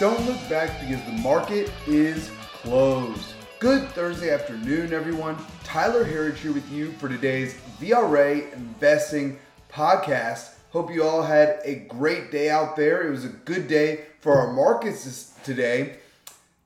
Don't 0.00 0.26
look 0.26 0.48
back 0.48 0.80
because 0.80 1.04
the 1.04 1.12
market 1.22 1.70
is 1.86 2.28
closed. 2.52 3.34
Good 3.60 3.88
Thursday 3.90 4.30
afternoon, 4.30 4.92
everyone. 4.92 5.36
Tyler 5.62 6.02
Herriage 6.02 6.40
here 6.40 6.52
with 6.52 6.68
you 6.72 6.90
for 6.92 7.08
today's 7.08 7.54
VRA 7.80 8.52
Investing 8.54 9.38
Podcast. 9.70 10.54
Hope 10.70 10.92
you 10.92 11.04
all 11.04 11.22
had 11.22 11.60
a 11.62 11.76
great 11.88 12.32
day 12.32 12.50
out 12.50 12.74
there. 12.74 13.06
It 13.06 13.10
was 13.12 13.24
a 13.24 13.28
good 13.28 13.68
day 13.68 14.06
for 14.18 14.36
our 14.36 14.52
markets 14.52 15.32
today, 15.44 15.98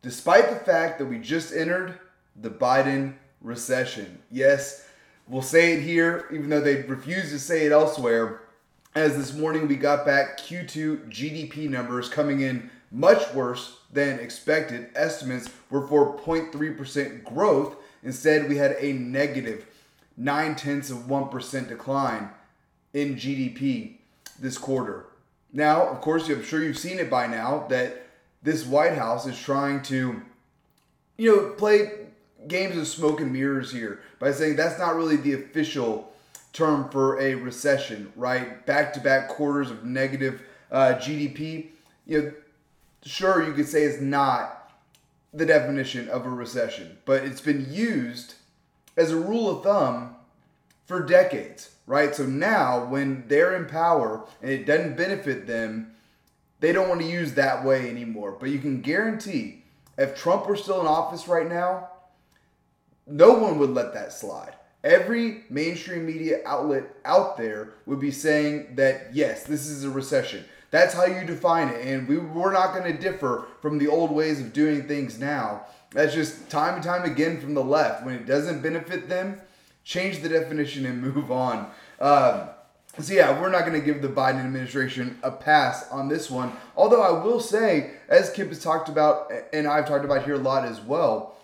despite 0.00 0.48
the 0.48 0.64
fact 0.64 0.98
that 0.98 1.04
we 1.04 1.18
just 1.18 1.52
entered 1.52 1.98
the 2.34 2.50
Biden 2.50 3.12
recession. 3.42 4.20
Yes, 4.30 4.88
we'll 5.28 5.42
say 5.42 5.74
it 5.74 5.82
here, 5.82 6.24
even 6.32 6.48
though 6.48 6.62
they 6.62 6.80
refuse 6.80 7.28
to 7.32 7.38
say 7.38 7.66
it 7.66 7.72
elsewhere. 7.72 8.40
As 8.94 9.18
this 9.18 9.34
morning 9.34 9.68
we 9.68 9.76
got 9.76 10.06
back 10.06 10.40
Q2 10.40 11.10
GDP 11.10 11.68
numbers 11.68 12.08
coming 12.08 12.40
in 12.40 12.70
much 12.90 13.32
worse 13.34 13.78
than 13.92 14.18
expected. 14.18 14.90
Estimates 14.94 15.50
were 15.70 15.86
for 15.86 16.18
0.3% 16.18 17.24
growth. 17.24 17.76
Instead, 18.02 18.48
we 18.48 18.56
had 18.56 18.76
a 18.78 18.92
negative 18.92 19.66
9 20.16 20.54
tenths 20.56 20.90
of 20.90 20.98
1% 20.98 21.68
decline 21.68 22.30
in 22.92 23.16
GDP 23.16 23.96
this 24.38 24.58
quarter. 24.58 25.06
Now, 25.52 25.86
of 25.88 26.00
course, 26.00 26.28
I'm 26.28 26.42
sure 26.42 26.62
you've 26.62 26.78
seen 26.78 26.98
it 26.98 27.10
by 27.10 27.26
now 27.26 27.66
that 27.68 28.06
this 28.42 28.64
White 28.64 28.96
House 28.96 29.26
is 29.26 29.38
trying 29.38 29.82
to, 29.84 30.20
you 31.16 31.36
know, 31.36 31.50
play 31.50 31.90
games 32.46 32.76
of 32.76 32.86
smoke 32.86 33.20
and 33.20 33.32
mirrors 33.32 33.72
here 33.72 34.00
by 34.18 34.32
saying 34.32 34.56
that's 34.56 34.78
not 34.78 34.94
really 34.94 35.16
the 35.16 35.34
official 35.34 36.12
term 36.52 36.88
for 36.90 37.20
a 37.20 37.34
recession, 37.34 38.12
right? 38.16 38.64
Back 38.66 38.92
to 38.94 39.00
back 39.00 39.28
quarters 39.28 39.70
of 39.70 39.84
negative 39.84 40.42
uh, 40.70 40.94
GDP. 40.94 41.68
You 42.06 42.22
know, 42.22 42.32
sure, 43.08 43.44
you 43.44 43.52
could 43.52 43.68
say 43.68 43.82
it's 43.82 44.00
not 44.00 44.72
the 45.32 45.46
definition 45.46 46.08
of 46.08 46.26
a 46.26 46.30
recession, 46.30 46.98
but 47.04 47.24
it's 47.24 47.40
been 47.40 47.66
used 47.72 48.34
as 48.96 49.10
a 49.10 49.16
rule 49.16 49.50
of 49.50 49.62
thumb 49.62 50.16
for 50.86 51.04
decades, 51.04 51.74
right? 51.86 52.14
So 52.14 52.24
now 52.24 52.84
when 52.86 53.24
they're 53.28 53.56
in 53.56 53.66
power 53.66 54.24
and 54.42 54.50
it 54.50 54.66
doesn't 54.66 54.96
benefit 54.96 55.46
them, 55.46 55.92
they 56.60 56.72
don't 56.72 56.88
want 56.88 57.00
to 57.02 57.06
use 57.06 57.34
that 57.34 57.64
way 57.64 57.88
anymore. 57.88 58.36
But 58.38 58.50
you 58.50 58.58
can 58.58 58.80
guarantee 58.80 59.64
if 59.96 60.16
Trump 60.16 60.46
were 60.46 60.56
still 60.56 60.80
in 60.80 60.86
office 60.86 61.28
right 61.28 61.48
now, 61.48 61.90
no 63.06 63.34
one 63.34 63.58
would 63.58 63.70
let 63.70 63.94
that 63.94 64.12
slide. 64.12 64.54
Every 64.84 65.44
mainstream 65.50 66.06
media 66.06 66.38
outlet 66.46 66.84
out 67.04 67.36
there 67.36 67.74
would 67.86 67.98
be 67.98 68.10
saying 68.10 68.76
that 68.76 69.08
yes, 69.12 69.44
this 69.44 69.66
is 69.66 69.84
a 69.84 69.90
recession. 69.90 70.44
That's 70.70 70.94
how 70.94 71.06
you 71.06 71.24
define 71.24 71.68
it. 71.68 71.86
And 71.86 72.06
we, 72.06 72.18
we're 72.18 72.52
not 72.52 72.74
going 72.74 72.92
to 72.92 72.98
differ 72.98 73.46
from 73.62 73.78
the 73.78 73.88
old 73.88 74.10
ways 74.10 74.40
of 74.40 74.52
doing 74.52 74.86
things 74.86 75.18
now. 75.18 75.62
That's 75.90 76.14
just 76.14 76.50
time 76.50 76.74
and 76.74 76.84
time 76.84 77.04
again 77.04 77.40
from 77.40 77.54
the 77.54 77.64
left. 77.64 78.04
When 78.04 78.14
it 78.14 78.26
doesn't 78.26 78.60
benefit 78.60 79.08
them, 79.08 79.40
change 79.84 80.20
the 80.20 80.28
definition 80.28 80.84
and 80.84 81.00
move 81.14 81.30
on. 81.30 81.70
Um, 82.00 82.48
so 82.98 83.14
yeah, 83.14 83.40
we're 83.40 83.50
not 83.50 83.60
going 83.60 83.78
to 83.78 83.84
give 83.84 84.02
the 84.02 84.08
Biden 84.08 84.44
administration 84.44 85.18
a 85.22 85.30
pass 85.30 85.88
on 85.90 86.08
this 86.08 86.28
one. 86.28 86.52
Although 86.76 87.02
I 87.02 87.24
will 87.24 87.40
say, 87.40 87.92
as 88.08 88.30
Kip 88.30 88.48
has 88.48 88.62
talked 88.62 88.88
about, 88.88 89.32
and 89.52 89.66
I've 89.66 89.86
talked 89.86 90.04
about 90.04 90.24
here 90.24 90.34
a 90.34 90.38
lot 90.38 90.64
as 90.64 90.80
well, 90.80 91.36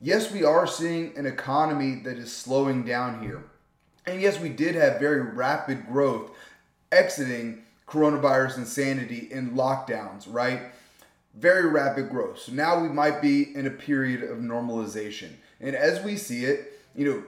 yes, 0.00 0.32
we 0.32 0.42
are 0.42 0.66
seeing 0.66 1.16
an 1.16 1.24
economy 1.24 2.00
that 2.04 2.18
is 2.18 2.32
slowing 2.34 2.84
down 2.84 3.22
here. 3.22 3.44
And 4.04 4.20
yes, 4.20 4.40
we 4.40 4.48
did 4.48 4.74
have 4.74 4.98
very 4.98 5.20
rapid 5.20 5.86
growth 5.86 6.30
exiting 6.90 7.62
coronavirus 7.86 8.58
insanity 8.58 9.28
in 9.30 9.52
lockdowns, 9.52 10.26
right? 10.28 10.62
Very 11.34 11.68
rapid 11.68 12.10
growth. 12.10 12.40
So 12.40 12.52
now 12.52 12.80
we 12.80 12.88
might 12.88 13.22
be 13.22 13.54
in 13.54 13.66
a 13.66 13.70
period 13.70 14.22
of 14.22 14.38
normalization. 14.38 15.30
And 15.60 15.76
as 15.76 16.02
we 16.02 16.16
see 16.16 16.44
it, 16.44 16.80
you 16.94 17.10
know, 17.10 17.22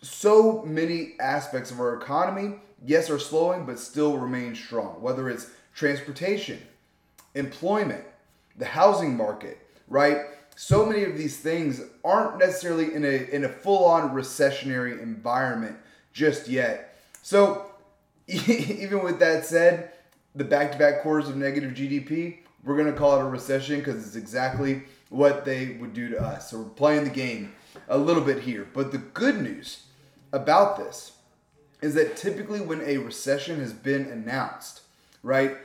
so 0.00 0.62
many 0.62 1.14
aspects 1.20 1.70
of 1.70 1.78
our 1.80 1.94
economy, 1.94 2.56
yes, 2.84 3.10
are 3.10 3.18
slowing, 3.18 3.66
but 3.66 3.78
still 3.78 4.18
remain 4.18 4.54
strong. 4.54 5.00
Whether 5.00 5.28
it's 5.28 5.50
transportation, 5.74 6.60
employment, 7.34 8.04
the 8.56 8.64
housing 8.64 9.16
market, 9.16 9.58
right? 9.88 10.22
So 10.56 10.84
many 10.84 11.04
of 11.04 11.16
these 11.16 11.38
things 11.38 11.80
aren't 12.04 12.38
necessarily 12.38 12.94
in 12.94 13.04
a 13.04 13.34
in 13.34 13.44
a 13.44 13.48
full-on 13.48 14.10
recessionary 14.10 15.00
environment 15.02 15.76
just 16.12 16.48
yet. 16.48 16.98
So 17.22 17.71
even 18.26 19.02
with 19.02 19.18
that 19.20 19.44
said, 19.46 19.92
the 20.34 20.44
back-to-back 20.44 21.02
quarters 21.02 21.28
of 21.28 21.36
negative 21.36 21.72
GDP, 21.72 22.38
we're 22.64 22.76
gonna 22.76 22.92
call 22.92 23.18
it 23.18 23.22
a 23.22 23.26
recession 23.26 23.78
because 23.78 24.06
it's 24.06 24.16
exactly 24.16 24.82
what 25.10 25.44
they 25.44 25.76
would 25.80 25.92
do 25.92 26.08
to 26.08 26.20
us. 26.20 26.50
So 26.50 26.60
we're 26.60 26.70
playing 26.70 27.04
the 27.04 27.10
game 27.10 27.52
a 27.88 27.98
little 27.98 28.22
bit 28.22 28.40
here. 28.40 28.66
But 28.72 28.92
the 28.92 28.98
good 28.98 29.42
news 29.42 29.84
about 30.32 30.78
this 30.78 31.12
is 31.82 31.94
that 31.94 32.16
typically 32.16 32.60
when 32.60 32.80
a 32.82 32.96
recession 32.98 33.58
has 33.58 33.72
been 33.72 34.06
announced, 34.06 34.82
right? 35.22 35.56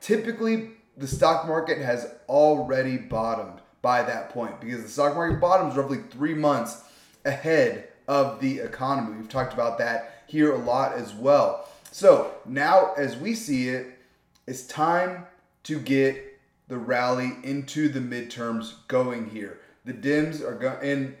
Typically 0.00 0.70
the 0.96 1.06
stock 1.06 1.46
market 1.46 1.78
has 1.78 2.10
already 2.28 2.96
bottomed 2.96 3.60
by 3.82 4.02
that 4.02 4.30
point 4.30 4.60
because 4.60 4.82
the 4.82 4.88
stock 4.88 5.14
market 5.14 5.40
bottoms 5.40 5.76
roughly 5.76 5.98
three 6.10 6.34
months 6.34 6.82
ahead 7.24 7.88
of 8.08 8.40
the 8.40 8.60
economy. 8.60 9.16
We've 9.16 9.28
talked 9.28 9.52
about 9.52 9.78
that 9.78 10.15
here 10.26 10.52
a 10.52 10.58
lot 10.58 10.92
as 10.92 11.14
well. 11.14 11.68
So 11.92 12.32
now, 12.44 12.92
as 12.96 13.16
we 13.16 13.34
see 13.34 13.68
it, 13.68 13.98
it's 14.46 14.66
time 14.66 15.26
to 15.64 15.78
get 15.78 16.38
the 16.68 16.76
rally 16.76 17.32
into 17.42 17.88
the 17.88 18.00
midterms 18.00 18.74
going 18.88 19.30
here. 19.30 19.60
The 19.84 19.92
Dems 19.94 20.42
are 20.42 20.54
going, 20.54 20.78
and 20.82 21.16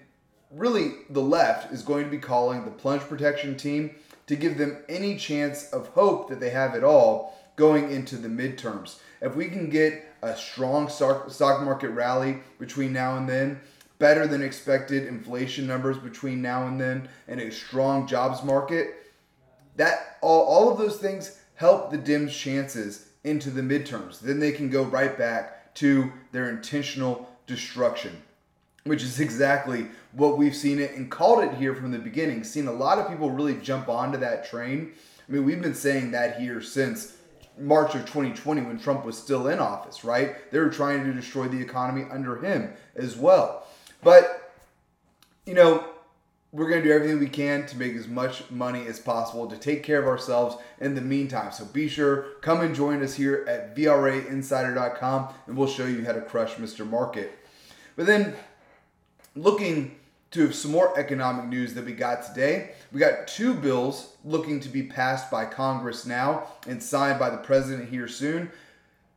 really 0.50 0.92
the 1.10 1.22
left 1.22 1.72
is 1.72 1.82
going 1.82 2.04
to 2.04 2.10
be 2.10 2.18
calling 2.18 2.64
the 2.64 2.70
plunge 2.70 3.02
protection 3.02 3.56
team 3.56 3.94
to 4.26 4.36
give 4.36 4.58
them 4.58 4.78
any 4.88 5.16
chance 5.16 5.70
of 5.70 5.88
hope 5.88 6.28
that 6.28 6.40
they 6.40 6.50
have 6.50 6.74
at 6.74 6.84
all 6.84 7.38
going 7.54 7.90
into 7.90 8.16
the 8.16 8.28
midterms. 8.28 8.98
If 9.20 9.34
we 9.34 9.48
can 9.48 9.70
get 9.70 10.14
a 10.22 10.36
strong 10.36 10.88
stock 10.88 11.62
market 11.62 11.90
rally 11.90 12.38
between 12.58 12.92
now 12.92 13.16
and 13.16 13.28
then, 13.28 13.60
better 13.98 14.26
than 14.26 14.42
expected 14.42 15.06
inflation 15.06 15.66
numbers 15.66 15.98
between 15.98 16.42
now 16.42 16.66
and 16.66 16.80
then, 16.80 17.08
and 17.28 17.40
a 17.40 17.50
strong 17.50 18.06
jobs 18.06 18.42
market, 18.42 19.12
that 19.76 20.18
all, 20.20 20.44
all 20.44 20.70
of 20.70 20.78
those 20.78 20.98
things 20.98 21.38
help 21.54 21.90
the 21.90 21.98
Dems' 21.98 22.30
chances 22.30 23.08
into 23.24 23.50
the 23.50 23.62
midterms. 23.62 24.20
Then 24.20 24.38
they 24.38 24.52
can 24.52 24.70
go 24.70 24.84
right 24.84 25.16
back 25.16 25.74
to 25.76 26.12
their 26.32 26.50
intentional 26.50 27.28
destruction, 27.46 28.22
which 28.84 29.02
is 29.02 29.20
exactly 29.20 29.88
what 30.12 30.38
we've 30.38 30.56
seen 30.56 30.78
it 30.78 30.92
and 30.92 31.10
called 31.10 31.44
it 31.44 31.54
here 31.54 31.74
from 31.74 31.90
the 31.90 31.98
beginning. 31.98 32.44
Seen 32.44 32.66
a 32.66 32.72
lot 32.72 32.98
of 32.98 33.08
people 33.08 33.30
really 33.30 33.54
jump 33.56 33.88
onto 33.88 34.18
that 34.18 34.48
train. 34.48 34.92
I 35.28 35.32
mean, 35.32 35.44
we've 35.44 35.60
been 35.60 35.74
saying 35.74 36.12
that 36.12 36.40
here 36.40 36.60
since 36.60 37.16
March 37.58 37.94
of 37.94 38.02
2020 38.02 38.62
when 38.62 38.78
Trump 38.78 39.04
was 39.04 39.16
still 39.16 39.48
in 39.48 39.58
office, 39.58 40.04
right? 40.04 40.50
They 40.50 40.58
were 40.58 40.68
trying 40.68 41.04
to 41.04 41.12
destroy 41.12 41.48
the 41.48 41.60
economy 41.60 42.06
under 42.10 42.36
him 42.36 42.72
as 42.94 43.16
well. 43.16 43.66
But, 44.06 44.52
you 45.46 45.54
know, 45.54 45.84
we're 46.52 46.68
going 46.68 46.80
to 46.80 46.88
do 46.88 46.94
everything 46.94 47.18
we 47.18 47.28
can 47.28 47.66
to 47.66 47.76
make 47.76 47.96
as 47.96 48.06
much 48.06 48.48
money 48.52 48.86
as 48.86 49.00
possible 49.00 49.48
to 49.48 49.56
take 49.56 49.82
care 49.82 49.98
of 49.98 50.06
ourselves 50.06 50.54
in 50.80 50.94
the 50.94 51.00
meantime. 51.00 51.50
So 51.50 51.64
be 51.64 51.88
sure, 51.88 52.26
come 52.40 52.60
and 52.60 52.72
join 52.72 53.02
us 53.02 53.16
here 53.16 53.44
at 53.48 53.74
VRAinsider.com 53.74 55.34
and 55.48 55.56
we'll 55.56 55.66
show 55.66 55.86
you 55.86 56.04
how 56.04 56.12
to 56.12 56.20
crush 56.20 56.54
Mr. 56.54 56.88
Market. 56.88 57.36
But 57.96 58.06
then, 58.06 58.36
looking 59.34 59.96
to 60.30 60.52
some 60.52 60.70
more 60.70 60.96
economic 60.96 61.46
news 61.46 61.74
that 61.74 61.84
we 61.84 61.92
got 61.92 62.22
today, 62.22 62.74
we 62.92 63.00
got 63.00 63.26
two 63.26 63.54
bills 63.54 64.14
looking 64.24 64.60
to 64.60 64.68
be 64.68 64.84
passed 64.84 65.32
by 65.32 65.46
Congress 65.46 66.06
now 66.06 66.44
and 66.68 66.80
signed 66.80 67.18
by 67.18 67.28
the 67.28 67.38
president 67.38 67.88
here 67.88 68.06
soon. 68.06 68.52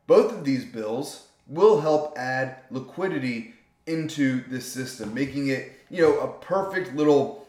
Both 0.07 0.33
of 0.33 0.44
these 0.44 0.65
bills 0.65 1.27
will 1.45 1.80
help 1.80 2.18
add 2.18 2.56
liquidity 2.71 3.53
into 3.89 4.44
this 4.47 4.71
system, 4.71 5.13
making 5.13 5.47
it, 5.47 5.71
you 5.89 6.01
know, 6.01 6.19
a 6.19 6.27
perfect 6.27 6.95
little 6.95 7.47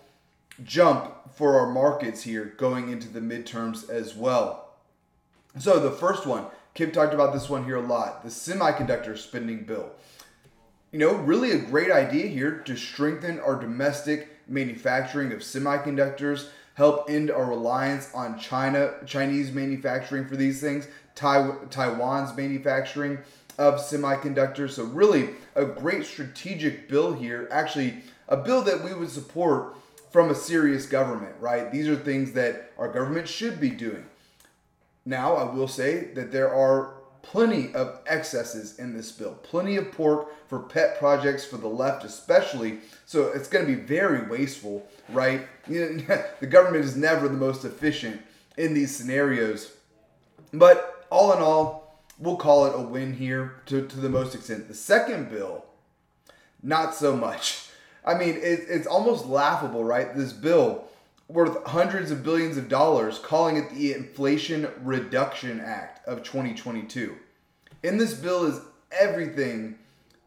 jump 0.64 1.14
for 1.34 1.60
our 1.60 1.70
markets 1.70 2.22
here 2.22 2.54
going 2.56 2.90
into 2.90 3.08
the 3.08 3.20
midterms 3.20 3.88
as 3.88 4.14
well. 4.14 4.70
So 5.58 5.78
the 5.78 5.90
first 5.90 6.26
one, 6.26 6.46
Kip 6.74 6.92
talked 6.92 7.14
about 7.14 7.32
this 7.32 7.48
one 7.48 7.64
here 7.64 7.76
a 7.76 7.80
lot, 7.80 8.22
the 8.22 8.30
semiconductor 8.30 9.16
spending 9.18 9.64
bill. 9.64 9.90
You 10.92 10.98
know, 10.98 11.14
really 11.14 11.52
a 11.52 11.58
great 11.58 11.90
idea 11.90 12.26
here 12.26 12.58
to 12.64 12.76
strengthen 12.76 13.38
our 13.40 13.54
domestic 13.54 14.28
manufacturing 14.48 15.32
of 15.32 15.40
semiconductors, 15.40 16.48
help 16.74 17.08
end 17.10 17.30
our 17.30 17.44
reliance 17.44 18.12
on 18.14 18.38
China, 18.38 18.94
Chinese 19.06 19.52
manufacturing 19.52 20.26
for 20.26 20.36
these 20.36 20.60
things, 20.60 20.88
Taiwan's 21.14 22.36
manufacturing 22.36 23.18
of 23.60 23.74
semiconductors. 23.78 24.70
So, 24.70 24.84
really, 24.84 25.30
a 25.54 25.66
great 25.66 26.06
strategic 26.06 26.88
bill 26.88 27.12
here. 27.12 27.46
Actually, 27.52 27.98
a 28.26 28.36
bill 28.36 28.62
that 28.62 28.82
we 28.82 28.94
would 28.94 29.10
support 29.10 29.76
from 30.10 30.30
a 30.30 30.34
serious 30.34 30.86
government, 30.86 31.34
right? 31.40 31.70
These 31.70 31.86
are 31.86 31.94
things 31.94 32.32
that 32.32 32.72
our 32.78 32.90
government 32.90 33.28
should 33.28 33.60
be 33.60 33.68
doing. 33.68 34.06
Now, 35.04 35.34
I 35.34 35.54
will 35.54 35.68
say 35.68 36.04
that 36.14 36.32
there 36.32 36.52
are 36.52 36.94
plenty 37.20 37.72
of 37.74 38.00
excesses 38.06 38.78
in 38.78 38.96
this 38.96 39.12
bill, 39.12 39.34
plenty 39.42 39.76
of 39.76 39.92
pork 39.92 40.28
for 40.48 40.60
pet 40.60 40.98
projects 40.98 41.44
for 41.44 41.58
the 41.58 41.68
left, 41.68 42.02
especially. 42.02 42.78
So 43.04 43.28
it's 43.28 43.46
going 43.46 43.66
to 43.66 43.76
be 43.76 43.80
very 43.80 44.26
wasteful, 44.26 44.86
right? 45.10 45.46
the 45.66 46.46
government 46.48 46.86
is 46.86 46.96
never 46.96 47.28
the 47.28 47.36
most 47.36 47.66
efficient 47.66 48.22
in 48.56 48.72
these 48.72 48.96
scenarios. 48.96 49.72
But 50.50 51.06
all 51.10 51.32
in 51.34 51.42
all, 51.42 51.79
we'll 52.20 52.36
call 52.36 52.66
it 52.66 52.78
a 52.78 52.82
win 52.82 53.14
here 53.14 53.54
to, 53.66 53.86
to 53.86 53.96
the 53.98 54.08
most 54.08 54.34
extent. 54.34 54.68
The 54.68 54.74
second 54.74 55.30
bill, 55.30 55.64
not 56.62 56.94
so 56.94 57.16
much. 57.16 57.66
I 58.04 58.14
mean, 58.14 58.36
it, 58.36 58.66
it's 58.68 58.86
almost 58.86 59.26
laughable, 59.26 59.82
right? 59.82 60.14
This 60.14 60.32
bill 60.32 60.84
worth 61.28 61.64
hundreds 61.66 62.10
of 62.10 62.22
billions 62.22 62.56
of 62.56 62.68
dollars, 62.68 63.18
calling 63.18 63.56
it 63.56 63.70
the 63.70 63.94
Inflation 63.94 64.68
Reduction 64.82 65.60
Act 65.60 66.06
of 66.06 66.22
2022. 66.22 67.16
In 67.82 67.98
this 67.98 68.14
bill 68.14 68.44
is 68.44 68.60
everything 68.92 69.78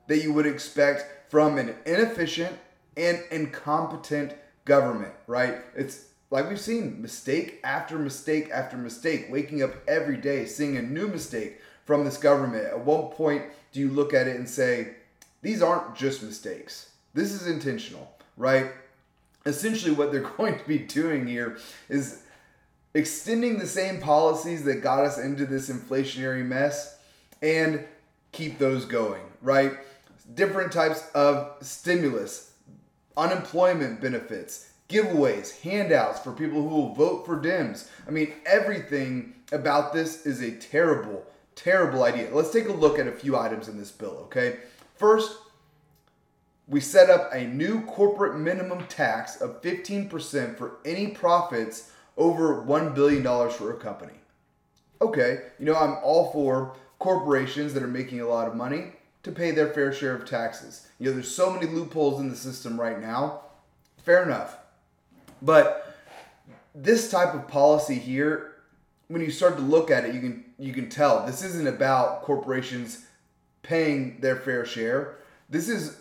that 0.08 0.24
you 0.24 0.34
would 0.34 0.46
expect 0.46 1.30
from 1.30 1.58
an 1.58 1.76
inefficient 1.86 2.58
and 2.96 3.22
incompetent 3.32 4.34
government, 4.66 5.14
right? 5.28 5.58
It's 5.76 6.06
like 6.32 6.50
we've 6.50 6.60
seen 6.60 7.02
mistake 7.02 7.60
after 7.64 7.98
mistake 8.00 8.50
after 8.52 8.78
mistake, 8.78 9.28
waking 9.30 9.62
up 9.62 9.72
every 9.88 10.18
day 10.18 10.46
seeing 10.46 10.78
a 10.78 10.82
new 10.82 11.08
mistake 11.08 11.60
from 11.86 12.06
this 12.06 12.18
government. 12.18 12.66
At 12.66 12.86
what 12.86 13.12
point, 13.12 13.44
do 13.72 13.80
you 13.80 13.90
look 13.90 14.14
at 14.14 14.28
it 14.28 14.36
and 14.36 14.48
say, 14.48 14.96
these 15.42 15.62
aren't 15.62 15.96
just 15.96 16.24
mistakes? 16.24 16.92
This 17.14 17.32
is 17.32 17.48
intentional, 17.48 18.12
right? 18.38 18.72
Essentially, 19.46 19.94
what 19.94 20.12
they're 20.12 20.22
going 20.38 20.58
to 20.58 20.68
be 20.68 20.80
doing 20.80 21.28
here 21.28 21.58
is 21.90 22.24
extending 22.94 23.58
the 23.58 23.68
same 23.68 24.00
policies 24.00 24.64
that 24.66 24.82
got 24.82 25.04
us 25.04 25.18
into 25.18 25.46
this 25.46 25.70
inflationary 25.70 26.46
mess 26.46 27.00
and 27.42 27.84
keep 28.32 28.58
those 28.58 28.86
going, 28.86 29.22
right? 29.42 29.74
Different 30.36 30.72
types 30.72 31.10
of 31.14 31.56
stimulus, 31.62 32.52
unemployment 33.18 34.00
benefits, 34.00 34.70
giveaways, 34.90 35.60
handouts 35.62 36.20
for 36.20 36.32
people 36.32 36.62
who 36.62 36.76
will 36.76 36.94
vote 36.94 37.26
for 37.26 37.40
Dems. 37.40 37.88
I 38.08 38.12
mean, 38.12 38.34
everything 38.46 39.34
about 39.52 39.94
this 39.94 40.26
is 40.26 40.42
a 40.42 40.52
terrible, 40.52 41.26
terrible 41.56 42.04
idea. 42.04 42.34
Let's 42.34 42.52
take 42.52 42.68
a 42.68 42.74
look 42.74 43.00
at 43.00 43.08
a 43.08 43.12
few 43.12 43.38
items 43.38 43.68
in 43.68 43.78
this 43.78 43.92
bill, 43.92 44.18
okay? 44.26 44.58
First, 44.96 45.38
we 46.68 46.80
set 46.80 47.10
up 47.10 47.30
a 47.34 47.46
new 47.46 47.82
corporate 47.86 48.40
minimum 48.40 48.86
tax 48.88 49.42
of 49.42 49.62
15% 49.62 50.58
for 50.58 50.78
any 50.86 51.08
profits 51.08 51.92
over 52.18 52.64
$1 52.64 52.96
billion 52.96 53.24
for 53.50 53.74
a 53.74 53.78
company. 53.78 54.14
Okay, 55.02 55.40
you 55.60 55.66
know, 55.66 55.76
I'm 55.76 55.98
all 56.04 56.32
for 56.32 56.76
corporations 57.00 57.74
that 57.74 57.84
are 57.84 57.88
making 57.88 58.22
a 58.22 58.28
lot 58.28 58.48
of 58.48 58.56
money 58.56 58.94
to 59.24 59.32
pay 59.32 59.52
their 59.52 59.74
fair 59.74 59.92
share 59.92 60.16
of 60.16 60.26
taxes. 60.26 60.88
You 61.00 61.08
know, 61.08 61.14
there's 61.14 61.34
so 61.34 61.52
many 61.52 61.66
loopholes 61.66 62.22
in 62.22 62.30
the 62.30 62.36
system 62.36 62.80
right 62.80 63.02
now. 63.02 63.42
Fair 64.04 64.24
enough. 64.24 64.58
But 65.42 65.96
this 66.74 67.12
type 67.12 67.34
of 67.34 67.48
policy 67.48 67.96
here, 67.96 68.56
when 69.08 69.22
you 69.22 69.32
start 69.32 69.58
to 69.58 69.64
look 69.64 69.92
at 69.92 70.06
it, 70.06 70.16
you 70.16 70.22
can 70.22 70.43
you 70.58 70.74
can 70.74 70.90
tell 70.90 71.26
this 71.26 71.44
isn't 71.44 71.68
about 71.68 72.24
corporations 72.24 73.06
paying 73.62 74.20
their 74.20 74.36
fair 74.36 74.66
share. 74.66 75.18
This 75.50 75.70
is 75.70 75.98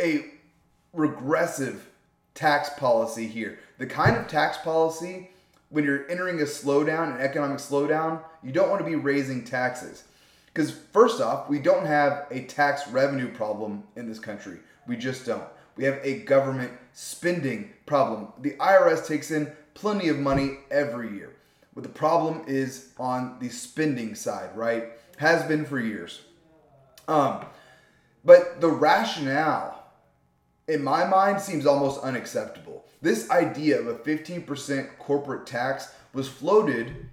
a 0.00 0.26
regressive 0.92 1.88
tax 2.34 2.70
policy 2.78 3.26
here. 3.26 3.58
The 3.78 3.86
kind 3.86 4.16
of 4.16 4.28
tax 4.28 4.58
policy 4.58 5.30
when 5.72 5.84
you're 5.84 6.08
entering 6.10 6.38
a 6.40 6.44
slowdown, 6.44 7.14
an 7.14 7.20
economic 7.22 7.56
slowdown, 7.56 8.20
you 8.42 8.52
don't 8.52 8.68
want 8.68 8.84
to 8.84 8.88
be 8.88 8.94
raising 8.94 9.42
taxes. 9.42 10.04
Because, 10.46 10.70
first 10.70 11.22
off, 11.22 11.48
we 11.48 11.58
don't 11.58 11.86
have 11.86 12.26
a 12.30 12.42
tax 12.42 12.86
revenue 12.88 13.32
problem 13.32 13.82
in 13.96 14.06
this 14.06 14.18
country. 14.18 14.58
We 14.86 14.98
just 14.98 15.24
don't. 15.24 15.44
We 15.76 15.84
have 15.84 15.98
a 16.02 16.20
government 16.20 16.72
spending 16.92 17.70
problem. 17.86 18.28
The 18.42 18.52
IRS 18.60 19.06
takes 19.06 19.30
in 19.30 19.50
plenty 19.72 20.08
of 20.08 20.18
money 20.18 20.58
every 20.70 21.10
year. 21.14 21.32
But 21.74 21.84
the 21.84 21.88
problem 21.88 22.42
is 22.46 22.90
on 22.98 23.36
the 23.40 23.48
spending 23.48 24.14
side, 24.14 24.56
right? 24.56 24.90
Has 25.18 25.42
been 25.44 25.64
for 25.64 25.80
years. 25.80 26.20
Um, 27.08 27.44
but 28.24 28.60
the 28.60 28.68
rationale, 28.68 29.84
in 30.68 30.84
my 30.84 31.04
mind, 31.06 31.40
seems 31.40 31.66
almost 31.66 32.02
unacceptable. 32.02 32.84
This 33.00 33.30
idea 33.30 33.80
of 33.80 33.88
a 33.88 33.94
15% 33.94 34.98
corporate 34.98 35.46
tax 35.46 35.92
was 36.12 36.28
floated 36.28 37.08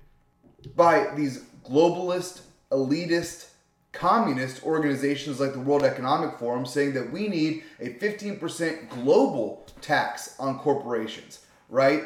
by 0.75 1.13
these 1.15 1.43
globalist, 1.65 2.41
elitist, 2.71 3.49
communist 3.91 4.63
organizations 4.63 5.39
like 5.39 5.53
the 5.53 5.59
World 5.59 5.83
Economic 5.83 6.37
Forum 6.37 6.65
saying 6.65 6.93
that 6.93 7.11
we 7.11 7.27
need 7.27 7.63
a 7.79 7.89
15% 7.89 8.89
global 8.89 9.65
tax 9.81 10.35
on 10.39 10.59
corporations, 10.59 11.39
right? 11.69 12.03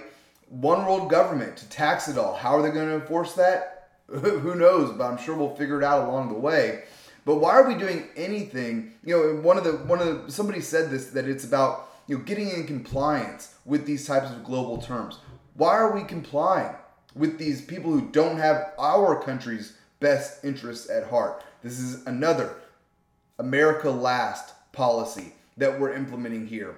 One 0.54 0.86
world 0.86 1.10
government 1.10 1.58
to 1.58 1.70
tax 1.70 2.08
it 2.08 2.16
all. 2.16 2.36
How 2.36 2.56
are 2.56 2.62
they 2.62 2.70
going 2.70 2.88
to 2.88 2.94
enforce 2.94 3.34
that? 3.34 3.90
Who 4.08 4.54
knows, 4.54 4.96
but 4.96 5.06
I'm 5.06 5.18
sure 5.18 5.36
we'll 5.36 5.56
figure 5.56 5.82
it 5.82 5.84
out 5.84 6.08
along 6.08 6.32
the 6.32 6.38
way. 6.38 6.84
But 7.26 7.38
why 7.38 7.54
are 7.54 7.68
we 7.68 7.74
doing 7.74 8.08
anything? 8.16 8.94
You 9.04 9.18
know, 9.18 9.42
one 9.42 9.58
of 9.58 9.64
the 9.64 9.72
one 9.72 10.00
of 10.00 10.26
the, 10.26 10.32
somebody 10.32 10.62
said 10.62 10.92
this 10.92 11.08
that 11.08 11.28
it's 11.28 11.44
about 11.44 11.90
you 12.06 12.18
know 12.18 12.24
getting 12.24 12.50
in 12.50 12.68
compliance 12.68 13.56
with 13.66 13.88
these 13.88 14.06
types 14.06 14.30
of 14.30 14.44
global 14.44 14.78
terms. 14.78 15.18
Why 15.56 15.72
are 15.72 15.96
we 15.96 16.04
complying 16.04 16.76
with 17.16 17.40
these 17.40 17.64
people 17.64 17.92
who 17.92 18.10
don't 18.12 18.38
have 18.38 18.74
our 18.78 19.20
country's 19.24 19.76
best 20.00 20.46
interests 20.46 20.88
at 20.88 21.08
heart? 21.08 21.44
This 21.64 21.80
is 21.80 22.06
another 22.06 22.54
America 23.40 23.90
Last 23.90 24.54
policy 24.72 25.34
that 25.58 25.80
we're 25.80 25.94
implementing 25.94 26.46
here. 26.46 26.76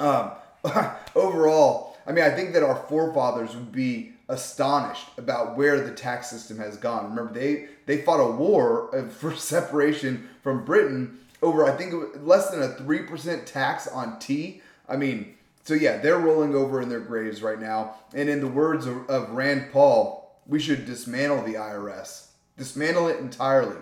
Um, 0.00 0.30
overall, 1.14 1.95
I 2.06 2.12
mean, 2.12 2.24
I 2.24 2.30
think 2.30 2.52
that 2.52 2.62
our 2.62 2.76
forefathers 2.88 3.54
would 3.54 3.72
be 3.72 4.12
astonished 4.28 5.08
about 5.18 5.56
where 5.56 5.80
the 5.80 5.92
tax 5.92 6.30
system 6.30 6.58
has 6.58 6.76
gone. 6.76 7.10
Remember, 7.10 7.32
they 7.32 7.68
they 7.86 8.02
fought 8.02 8.20
a 8.20 8.30
war 8.30 9.08
for 9.18 9.34
separation 9.34 10.28
from 10.42 10.64
Britain 10.64 11.18
over 11.42 11.64
I 11.64 11.76
think 11.76 11.94
less 12.22 12.50
than 12.50 12.62
a 12.62 12.74
three 12.74 13.02
percent 13.02 13.46
tax 13.46 13.86
on 13.86 14.18
tea. 14.18 14.62
I 14.88 14.96
mean, 14.96 15.34
so 15.64 15.74
yeah, 15.74 15.98
they're 15.98 16.18
rolling 16.18 16.54
over 16.54 16.80
in 16.80 16.88
their 16.88 17.00
graves 17.00 17.42
right 17.42 17.60
now. 17.60 17.96
And 18.14 18.28
in 18.28 18.40
the 18.40 18.46
words 18.46 18.86
of, 18.86 19.08
of 19.10 19.30
Rand 19.30 19.72
Paul, 19.72 20.40
we 20.46 20.60
should 20.60 20.86
dismantle 20.86 21.42
the 21.42 21.54
IRS, 21.54 22.28
dismantle 22.56 23.08
it 23.08 23.18
entirely, 23.18 23.80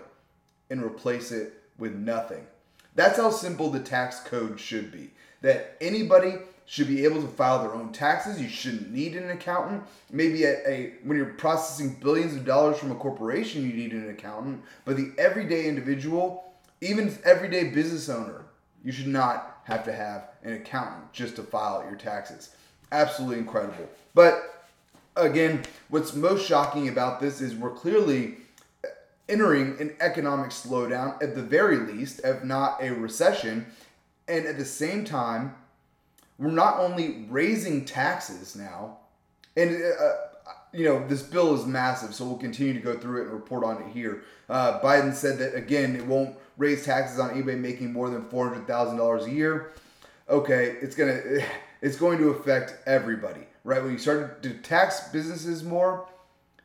and 0.70 0.82
replace 0.82 1.30
it 1.30 1.52
with 1.78 1.94
nothing. 1.94 2.46
That's 2.94 3.18
how 3.18 3.30
simple 3.30 3.70
the 3.70 3.80
tax 3.80 4.20
code 4.20 4.58
should 4.58 4.90
be. 4.90 5.10
That 5.42 5.76
anybody 5.80 6.36
should 6.66 6.88
be 6.88 7.04
able 7.04 7.20
to 7.20 7.28
file 7.28 7.62
their 7.62 7.74
own 7.74 7.92
taxes. 7.92 8.40
You 8.40 8.48
shouldn't 8.48 8.90
need 8.90 9.16
an 9.16 9.30
accountant. 9.30 9.82
Maybe 10.10 10.46
at 10.46 10.64
a 10.66 10.94
when 11.02 11.16
you're 11.16 11.26
processing 11.26 11.96
billions 12.00 12.34
of 12.34 12.44
dollars 12.44 12.78
from 12.78 12.90
a 12.90 12.94
corporation, 12.94 13.68
you 13.68 13.74
need 13.74 13.92
an 13.92 14.08
accountant. 14.08 14.62
But 14.84 14.96
the 14.96 15.12
everyday 15.18 15.66
individual, 15.66 16.44
even 16.80 17.16
everyday 17.24 17.64
business 17.64 18.08
owner, 18.08 18.46
you 18.82 18.92
should 18.92 19.08
not 19.08 19.60
have 19.64 19.84
to 19.84 19.92
have 19.92 20.30
an 20.42 20.54
accountant 20.54 21.12
just 21.12 21.36
to 21.36 21.42
file 21.42 21.84
your 21.88 21.96
taxes. 21.96 22.50
Absolutely 22.92 23.38
incredible. 23.38 23.88
But 24.14 24.66
again, 25.16 25.62
what's 25.88 26.14
most 26.14 26.46
shocking 26.46 26.88
about 26.88 27.20
this 27.20 27.40
is 27.40 27.54
we're 27.54 27.70
clearly 27.70 28.36
entering 29.28 29.80
an 29.80 29.94
economic 30.00 30.50
slowdown 30.50 31.22
at 31.22 31.34
the 31.34 31.42
very 31.42 31.78
least, 31.78 32.20
if 32.24 32.44
not 32.44 32.82
a 32.82 32.90
recession. 32.90 33.66
And 34.28 34.46
at 34.46 34.58
the 34.58 34.64
same 34.64 35.04
time, 35.04 35.54
we're 36.38 36.50
not 36.50 36.78
only 36.78 37.26
raising 37.28 37.84
taxes 37.84 38.56
now, 38.56 38.98
and 39.56 39.70
uh, 39.70 40.04
uh, 40.04 40.12
you 40.72 40.84
know 40.84 41.06
this 41.06 41.22
bill 41.22 41.54
is 41.54 41.66
massive, 41.66 42.14
so 42.14 42.24
we'll 42.24 42.36
continue 42.36 42.74
to 42.74 42.80
go 42.80 42.96
through 42.96 43.22
it 43.22 43.24
and 43.24 43.32
report 43.32 43.64
on 43.64 43.82
it 43.82 43.88
here. 43.88 44.24
Uh, 44.48 44.80
Biden 44.80 45.14
said 45.14 45.38
that 45.38 45.54
again, 45.54 45.94
it 45.96 46.04
won't 46.04 46.36
raise 46.56 46.84
taxes 46.84 47.18
on 47.18 47.30
anybody 47.30 47.58
making 47.58 47.92
more 47.92 48.10
than 48.10 48.24
four 48.28 48.48
hundred 48.48 48.66
thousand 48.66 48.96
dollars 48.96 49.24
a 49.26 49.30
year. 49.30 49.72
Okay, 50.28 50.76
it's 50.80 50.96
gonna 50.96 51.20
it's 51.82 51.96
going 51.96 52.18
to 52.18 52.30
affect 52.30 52.74
everybody, 52.86 53.46
right? 53.62 53.82
When 53.82 53.92
you 53.92 53.98
start 53.98 54.42
to 54.42 54.54
tax 54.54 55.08
businesses 55.08 55.62
more, 55.62 56.08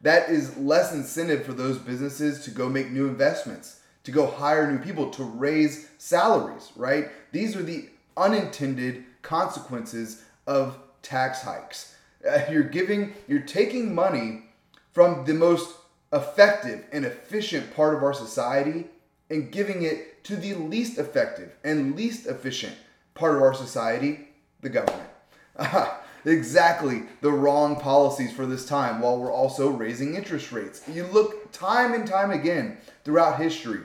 that 0.01 0.29
is 0.29 0.57
less 0.57 0.93
incentive 0.93 1.45
for 1.45 1.53
those 1.53 1.77
businesses 1.77 2.43
to 2.45 2.51
go 2.51 2.69
make 2.69 2.89
new 2.89 3.07
investments, 3.07 3.81
to 4.05 4.11
go 4.11 4.25
hire 4.25 4.71
new 4.71 4.79
people, 4.79 5.09
to 5.11 5.23
raise 5.23 5.89
salaries, 5.97 6.71
right? 6.75 7.09
These 7.31 7.55
are 7.55 7.63
the 7.63 7.89
unintended 8.15 9.03
consequences 9.21 10.23
of 10.47 10.77
tax 11.01 11.41
hikes. 11.41 11.95
Uh, 12.27 12.41
you're 12.51 12.63
giving, 12.63 13.13
you're 13.27 13.41
taking 13.41 13.93
money 13.93 14.43
from 14.91 15.25
the 15.25 15.33
most 15.33 15.75
effective 16.11 16.83
and 16.91 17.05
efficient 17.05 17.73
part 17.75 17.95
of 17.95 18.03
our 18.03 18.13
society 18.13 18.85
and 19.29 19.51
giving 19.51 19.83
it 19.83 20.23
to 20.23 20.35
the 20.35 20.53
least 20.55 20.97
effective 20.97 21.55
and 21.63 21.95
least 21.95 22.25
efficient 22.25 22.75
part 23.13 23.35
of 23.35 23.41
our 23.41 23.53
society, 23.53 24.27
the 24.61 24.69
government. 24.69 25.09
Exactly 26.25 27.03
the 27.21 27.31
wrong 27.31 27.79
policies 27.79 28.33
for 28.33 28.45
this 28.45 28.65
time 28.65 29.01
while 29.01 29.17
we're 29.17 29.31
also 29.31 29.69
raising 29.69 30.15
interest 30.15 30.51
rates. 30.51 30.81
You 30.87 31.05
look 31.05 31.51
time 31.51 31.93
and 31.93 32.05
time 32.05 32.31
again 32.31 32.77
throughout 33.03 33.41
history 33.41 33.81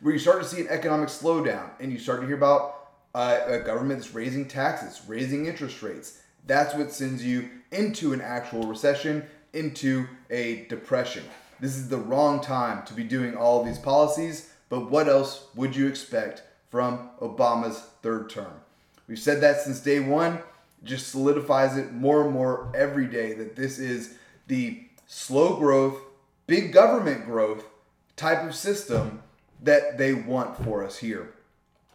where 0.00 0.12
you 0.12 0.18
start 0.18 0.42
to 0.42 0.48
see 0.48 0.60
an 0.60 0.68
economic 0.68 1.08
slowdown 1.08 1.70
and 1.80 1.90
you 1.90 1.98
start 1.98 2.20
to 2.20 2.26
hear 2.26 2.36
about 2.36 2.77
uh, 3.14 3.38
a 3.46 3.58
government 3.60 4.00
that's 4.00 4.14
raising 4.14 4.46
taxes, 4.46 5.00
raising 5.06 5.46
interest 5.46 5.82
rates. 5.82 6.20
That's 6.46 6.74
what 6.74 6.92
sends 6.92 7.24
you 7.24 7.48
into 7.70 8.12
an 8.12 8.20
actual 8.20 8.64
recession, 8.64 9.24
into 9.52 10.06
a 10.30 10.66
depression. 10.66 11.24
This 11.60 11.76
is 11.76 11.88
the 11.88 11.96
wrong 11.96 12.40
time 12.40 12.84
to 12.86 12.94
be 12.94 13.04
doing 13.04 13.36
all 13.36 13.64
these 13.64 13.78
policies, 13.78 14.52
but 14.68 14.90
what 14.90 15.08
else 15.08 15.46
would 15.54 15.74
you 15.74 15.88
expect 15.88 16.42
from 16.70 17.10
Obama's 17.20 17.80
third 18.02 18.30
term? 18.30 18.52
We've 19.08 19.18
said 19.18 19.40
that 19.40 19.60
since 19.60 19.80
day 19.80 20.00
one, 20.00 20.38
just 20.84 21.08
solidifies 21.08 21.76
it 21.76 21.92
more 21.92 22.24
and 22.24 22.32
more 22.32 22.70
every 22.74 23.06
day 23.06 23.34
that 23.34 23.56
this 23.56 23.78
is 23.78 24.14
the 24.46 24.84
slow 25.06 25.56
growth, 25.56 25.98
big 26.46 26.72
government 26.72 27.24
growth 27.24 27.64
type 28.16 28.44
of 28.44 28.54
system 28.54 29.22
that 29.62 29.98
they 29.98 30.14
want 30.14 30.62
for 30.64 30.84
us 30.84 30.98
here. 30.98 31.34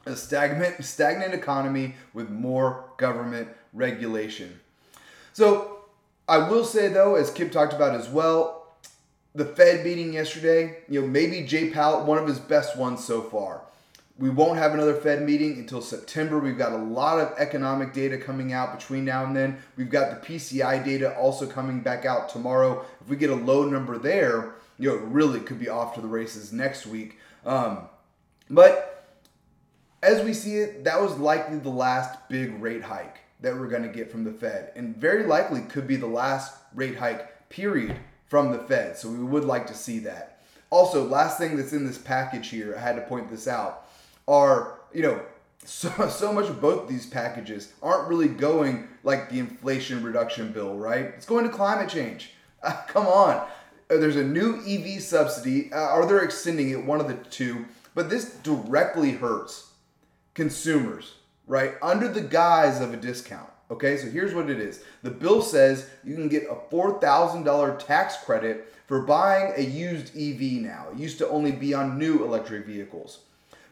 A 0.05 0.15
stagnant, 0.15 0.83
stagnant 0.83 1.33
economy 1.33 1.95
with 2.13 2.29
more 2.29 2.85
government 2.97 3.47
regulation. 3.71 4.59
So, 5.31 5.77
I 6.27 6.49
will 6.49 6.65
say 6.65 6.87
though, 6.87 7.15
as 7.15 7.31
Kip 7.31 7.51
talked 7.51 7.73
about 7.73 7.95
as 7.95 8.09
well, 8.09 8.63
the 9.35 9.45
Fed 9.45 9.83
meeting 9.83 10.13
yesterday, 10.13 10.77
you 10.87 11.01
know, 11.01 11.07
maybe 11.07 11.41
Jay 11.43 11.69
Powell, 11.69 12.05
one 12.05 12.17
of 12.17 12.27
his 12.27 12.39
best 12.39 12.77
ones 12.77 13.03
so 13.03 13.21
far. 13.21 13.61
We 14.19 14.29
won't 14.29 14.59
have 14.59 14.75
another 14.75 14.93
Fed 14.93 15.23
meeting 15.23 15.57
until 15.57 15.81
September. 15.81 16.37
We've 16.37 16.57
got 16.57 16.71
a 16.71 16.77
lot 16.77 17.19
of 17.19 17.33
economic 17.39 17.93
data 17.93 18.17
coming 18.17 18.53
out 18.53 18.77
between 18.77 19.05
now 19.05 19.25
and 19.25 19.35
then. 19.35 19.57
We've 19.75 19.89
got 19.89 20.21
the 20.21 20.27
PCE 20.27 20.85
data 20.85 21.17
also 21.17 21.47
coming 21.47 21.79
back 21.79 22.05
out 22.05 22.29
tomorrow. 22.29 22.85
If 23.01 23.09
we 23.09 23.15
get 23.15 23.31
a 23.31 23.35
low 23.35 23.67
number 23.67 23.97
there, 23.97 24.53
you 24.77 24.89
know, 24.89 24.95
it 24.95 25.03
really 25.05 25.39
could 25.39 25.59
be 25.59 25.67
off 25.67 25.95
to 25.95 26.01
the 26.01 26.07
races 26.07 26.53
next 26.53 26.85
week. 26.85 27.17
Um, 27.43 27.89
but 28.51 28.92
as 30.03 30.23
we 30.23 30.33
see 30.33 30.57
it, 30.57 30.83
that 30.83 31.01
was 31.01 31.17
likely 31.17 31.57
the 31.57 31.69
last 31.69 32.27
big 32.27 32.61
rate 32.61 32.83
hike 32.83 33.19
that 33.39 33.57
we're 33.57 33.67
going 33.67 33.83
to 33.83 33.89
get 33.89 34.11
from 34.11 34.23
the 34.23 34.31
Fed, 34.31 34.71
and 34.75 34.95
very 34.95 35.25
likely 35.25 35.61
could 35.61 35.87
be 35.87 35.95
the 35.95 36.05
last 36.07 36.55
rate 36.75 36.97
hike 36.97 37.49
period 37.49 37.95
from 38.27 38.51
the 38.51 38.59
Fed. 38.59 38.97
So 38.97 39.09
we 39.09 39.23
would 39.23 39.45
like 39.45 39.65
to 39.67 39.73
see 39.73 39.99
that. 39.99 40.41
Also, 40.69 41.05
last 41.05 41.37
thing 41.37 41.55
that's 41.55 41.71
in 41.71 41.85
this 41.85 41.97
package 41.97 42.49
here, 42.49 42.75
I 42.77 42.81
had 42.81 42.95
to 42.95 43.01
point 43.03 43.29
this 43.29 43.47
out, 43.47 43.87
are 44.27 44.79
you 44.93 45.03
know 45.03 45.21
so, 45.65 45.89
so 46.09 46.33
much 46.33 46.49
of 46.49 46.59
both 46.59 46.89
these 46.89 47.05
packages 47.05 47.71
aren't 47.81 48.09
really 48.09 48.27
going 48.27 48.89
like 49.03 49.29
the 49.29 49.39
inflation 49.39 50.03
reduction 50.03 50.51
bill, 50.51 50.75
right? 50.75 51.05
It's 51.05 51.25
going 51.25 51.45
to 51.45 51.51
climate 51.51 51.89
change. 51.89 52.31
Uh, 52.61 52.73
come 52.87 53.07
on. 53.07 53.35
Uh, 53.89 53.97
there's 53.97 54.17
a 54.17 54.23
new 54.23 54.61
EV 54.67 55.01
subsidy, 55.01 55.71
uh, 55.71 55.95
or 55.95 56.05
they're 56.05 56.23
extending 56.23 56.71
it, 56.71 56.83
one 56.83 56.99
of 56.99 57.07
the 57.07 57.15
two, 57.29 57.65
but 57.95 58.09
this 58.09 58.33
directly 58.37 59.11
hurts 59.11 59.72
consumers, 60.33 61.15
right? 61.47 61.73
Under 61.81 62.07
the 62.07 62.21
guise 62.21 62.81
of 62.81 62.93
a 62.93 62.97
discount. 62.97 63.49
Okay, 63.71 63.97
so 63.97 64.07
here's 64.09 64.35
what 64.35 64.49
it 64.49 64.59
is 64.59 64.83
the 65.01 65.09
bill 65.09 65.41
says 65.41 65.89
you 66.03 66.15
can 66.15 66.27
get 66.27 66.43
a 66.43 66.55
$4,000 66.73 67.85
tax 67.85 68.17
credit 68.17 68.73
for 68.87 69.01
buying 69.01 69.53
a 69.55 69.61
used 69.61 70.15
EV 70.15 70.61
now. 70.61 70.87
It 70.91 70.99
used 70.99 71.17
to 71.19 71.29
only 71.29 71.51
be 71.51 71.73
on 71.73 71.97
new 71.97 72.23
electric 72.23 72.65
vehicles. 72.65 73.19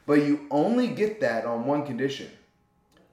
But 0.06 0.24
you 0.24 0.48
only 0.50 0.88
get 0.88 1.22
that 1.22 1.46
on 1.46 1.65
one 1.65 1.86
condition 1.86 2.30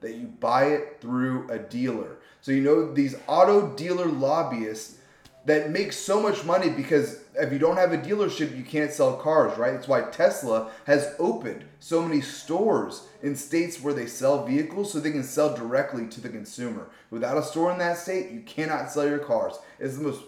that 0.01 0.15
you 0.15 0.27
buy 0.27 0.65
it 0.65 0.97
through 1.01 1.49
a 1.49 1.59
dealer. 1.59 2.17
So 2.41 2.51
you 2.51 2.61
know 2.61 2.93
these 2.93 3.15
auto 3.27 3.75
dealer 3.75 4.07
lobbyists 4.07 4.97
that 5.45 5.71
make 5.71 5.93
so 5.93 6.21
much 6.21 6.43
money 6.45 6.69
because 6.69 7.19
if 7.39 7.51
you 7.51 7.59
don't 7.59 7.77
have 7.77 7.93
a 7.93 7.97
dealership, 7.97 8.55
you 8.57 8.63
can't 8.63 8.91
sell 8.91 9.17
cars, 9.17 9.57
right? 9.57 9.73
That's 9.73 9.87
why 9.87 10.01
Tesla 10.01 10.71
has 10.85 11.15
opened 11.19 11.65
so 11.79 12.01
many 12.01 12.21
stores 12.21 13.07
in 13.21 13.35
states 13.35 13.81
where 13.81 13.93
they 13.93 14.05
sell 14.05 14.45
vehicles 14.45 14.91
so 14.91 14.99
they 14.99 15.11
can 15.11 15.23
sell 15.23 15.55
directly 15.55 16.07
to 16.07 16.21
the 16.21 16.29
consumer. 16.29 16.89
Without 17.09 17.37
a 17.37 17.43
store 17.43 17.71
in 17.71 17.77
that 17.79 17.97
state, 17.97 18.31
you 18.31 18.41
cannot 18.41 18.91
sell 18.91 19.07
your 19.07 19.19
cars. 19.19 19.59
It's 19.79 19.97
the 19.97 20.03
most 20.03 20.21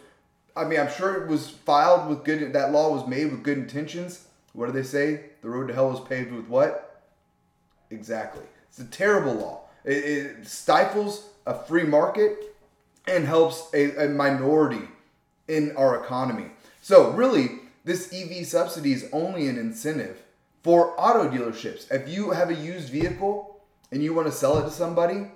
I 0.55 0.65
mean, 0.65 0.79
I'm 0.79 0.91
sure 0.91 1.23
it 1.23 1.29
was 1.29 1.49
filed 1.49 2.09
with 2.09 2.23
good 2.23 2.53
that 2.53 2.71
law 2.71 2.93
was 2.93 3.07
made 3.07 3.31
with 3.31 3.43
good 3.43 3.57
intentions. 3.57 4.27
What 4.53 4.65
do 4.65 4.73
they 4.73 4.83
say? 4.83 5.27
The 5.41 5.49
road 5.49 5.67
to 5.67 5.73
hell 5.73 5.93
is 5.93 5.99
paved 6.01 6.31
with 6.31 6.47
what? 6.47 7.03
Exactly. 7.89 8.43
It's 8.67 8.79
a 8.79 8.85
terrible 8.85 9.33
law. 9.33 9.61
It, 9.85 9.93
it 9.93 10.47
stifles 10.47 11.29
a 11.45 11.53
free 11.53 11.83
market 11.83 12.55
and 13.07 13.25
helps 13.25 13.69
a, 13.73 14.05
a 14.05 14.09
minority 14.09 14.87
in 15.47 15.75
our 15.77 16.03
economy. 16.03 16.51
So, 16.81 17.11
really, 17.11 17.59
this 17.85 18.11
EV 18.11 18.45
subsidy 18.45 18.91
is 18.91 19.07
only 19.13 19.47
an 19.47 19.57
incentive 19.57 20.17
for 20.63 20.99
auto 20.99 21.29
dealerships. 21.29 21.89
If 21.91 22.09
you 22.09 22.31
have 22.31 22.49
a 22.49 22.55
used 22.55 22.89
vehicle 22.89 23.61
and 23.91 24.03
you 24.03 24.13
want 24.13 24.27
to 24.27 24.33
sell 24.33 24.57
it 24.57 24.63
to 24.63 24.71
somebody, 24.71 25.27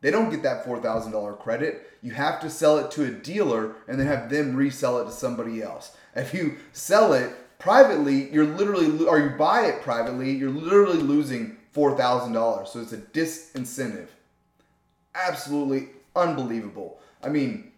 they 0.00 0.10
don't 0.10 0.30
get 0.30 0.42
that 0.42 0.64
$4,000 0.64 1.38
credit. 1.38 1.90
You 2.02 2.12
have 2.12 2.40
to 2.40 2.50
sell 2.50 2.78
it 2.78 2.90
to 2.92 3.04
a 3.04 3.10
dealer 3.10 3.76
and 3.86 3.98
then 3.98 4.06
have 4.06 4.30
them 4.30 4.56
resell 4.56 4.98
it 5.00 5.04
to 5.04 5.10
somebody 5.10 5.62
else. 5.62 5.96
If 6.16 6.32
you 6.32 6.56
sell 6.72 7.12
it 7.12 7.32
privately, 7.58 8.30
you're 8.30 8.46
literally, 8.46 9.06
or 9.06 9.18
you 9.18 9.30
buy 9.30 9.66
it 9.66 9.82
privately, 9.82 10.30
you're 10.32 10.50
literally 10.50 11.02
losing 11.02 11.56
$4,000. 11.74 12.68
So 12.68 12.80
it's 12.80 12.92
a 12.92 12.98
disincentive. 12.98 14.08
Absolutely 15.14 15.88
unbelievable. 16.16 16.98
I 17.22 17.28
mean, 17.28 17.72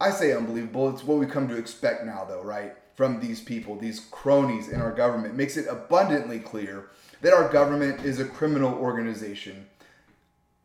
I 0.00 0.10
say 0.10 0.32
unbelievable. 0.32 0.88
It's 0.90 1.04
what 1.04 1.18
we 1.18 1.26
come 1.26 1.48
to 1.48 1.56
expect 1.56 2.04
now, 2.04 2.24
though, 2.24 2.42
right? 2.42 2.74
From 2.94 3.20
these 3.20 3.40
people, 3.40 3.76
these 3.76 4.00
cronies 4.10 4.68
in 4.68 4.80
our 4.80 4.92
government, 4.92 5.34
makes 5.34 5.56
it 5.56 5.66
abundantly 5.68 6.38
clear 6.38 6.90
that 7.20 7.32
our 7.32 7.48
government 7.48 8.04
is 8.04 8.20
a 8.20 8.24
criminal 8.24 8.74
organization 8.74 9.66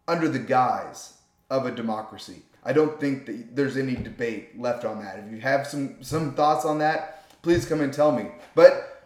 under 0.08 0.28
the 0.28 0.40
guise 0.40 1.13
of 1.50 1.66
a 1.66 1.72
democracy. 1.72 2.44
I 2.63 2.74
don't 2.74 3.00
think 3.00 3.25
that 3.25 3.56
there's 3.56 3.78
any 3.78 3.96
debate 3.96 4.60
left 4.60 4.86
on 4.86 5.04
that. 5.04 5.20
If 5.20 5.32
you 5.32 5.42
have 5.42 5.68
some 5.68 6.02
some 6.02 6.34
thoughts 6.34 6.66
on 6.66 6.80
that, 6.80 7.25
please 7.42 7.66
come 7.66 7.82
and 7.82 7.94
tell 7.94 8.12
me. 8.12 8.28
But 8.56 9.04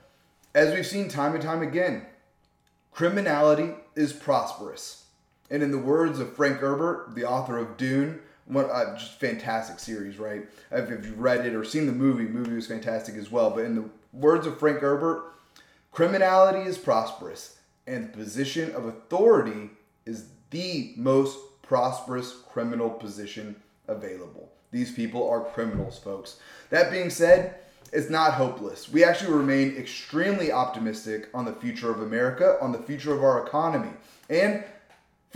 as 0.53 0.73
we've 0.73 0.85
seen 0.85 1.09
time 1.09 1.33
and 1.33 1.43
time 1.43 1.61
again, 1.61 2.05
criminality 2.91 3.73
is 3.95 4.13
prosperous. 4.13 5.05
And 5.49 5.63
in 5.63 5.71
the 5.71 5.77
words 5.77 6.19
of 6.19 6.35
Frank 6.35 6.57
Herbert, 6.57 7.15
the 7.15 7.25
author 7.25 7.57
of 7.57 7.77
Dune, 7.77 8.19
what 8.47 8.69
uh, 8.69 8.95
just 8.97 9.19
fantastic 9.19 9.79
series, 9.79 10.17
right? 10.17 10.47
If, 10.71 10.89
if 10.89 11.05
you've 11.05 11.19
read 11.19 11.45
it 11.45 11.53
or 11.53 11.63
seen 11.63 11.85
the 11.85 11.91
movie, 11.91 12.25
movie 12.25 12.53
was 12.53 12.67
fantastic 12.67 13.15
as 13.15 13.31
well. 13.31 13.51
But 13.51 13.65
in 13.65 13.75
the 13.75 13.89
words 14.13 14.47
of 14.47 14.57
Frank 14.57 14.79
Herbert, 14.79 15.33
criminality 15.91 16.67
is 16.67 16.77
prosperous, 16.77 17.57
and 17.85 18.05
the 18.05 18.17
position 18.17 18.73
of 18.73 18.85
authority 18.85 19.69
is 20.05 20.27
the 20.49 20.93
most 20.95 21.37
prosperous 21.61 22.33
criminal 22.49 22.89
position 22.89 23.55
available. 23.87 24.51
These 24.71 24.91
people 24.93 25.29
are 25.29 25.41
criminals, 25.41 25.99
folks. 25.99 26.37
That 26.69 26.91
being 26.91 27.09
said, 27.09 27.55
it's 27.93 28.09
not 28.09 28.33
hopeless. 28.33 28.89
We 28.89 29.03
actually 29.03 29.33
remain 29.33 29.75
extremely 29.77 30.51
optimistic 30.51 31.29
on 31.33 31.45
the 31.45 31.53
future 31.53 31.89
of 31.89 32.01
America, 32.01 32.57
on 32.61 32.71
the 32.71 32.79
future 32.79 33.13
of 33.13 33.23
our 33.23 33.45
economy. 33.45 33.91
And 34.29 34.63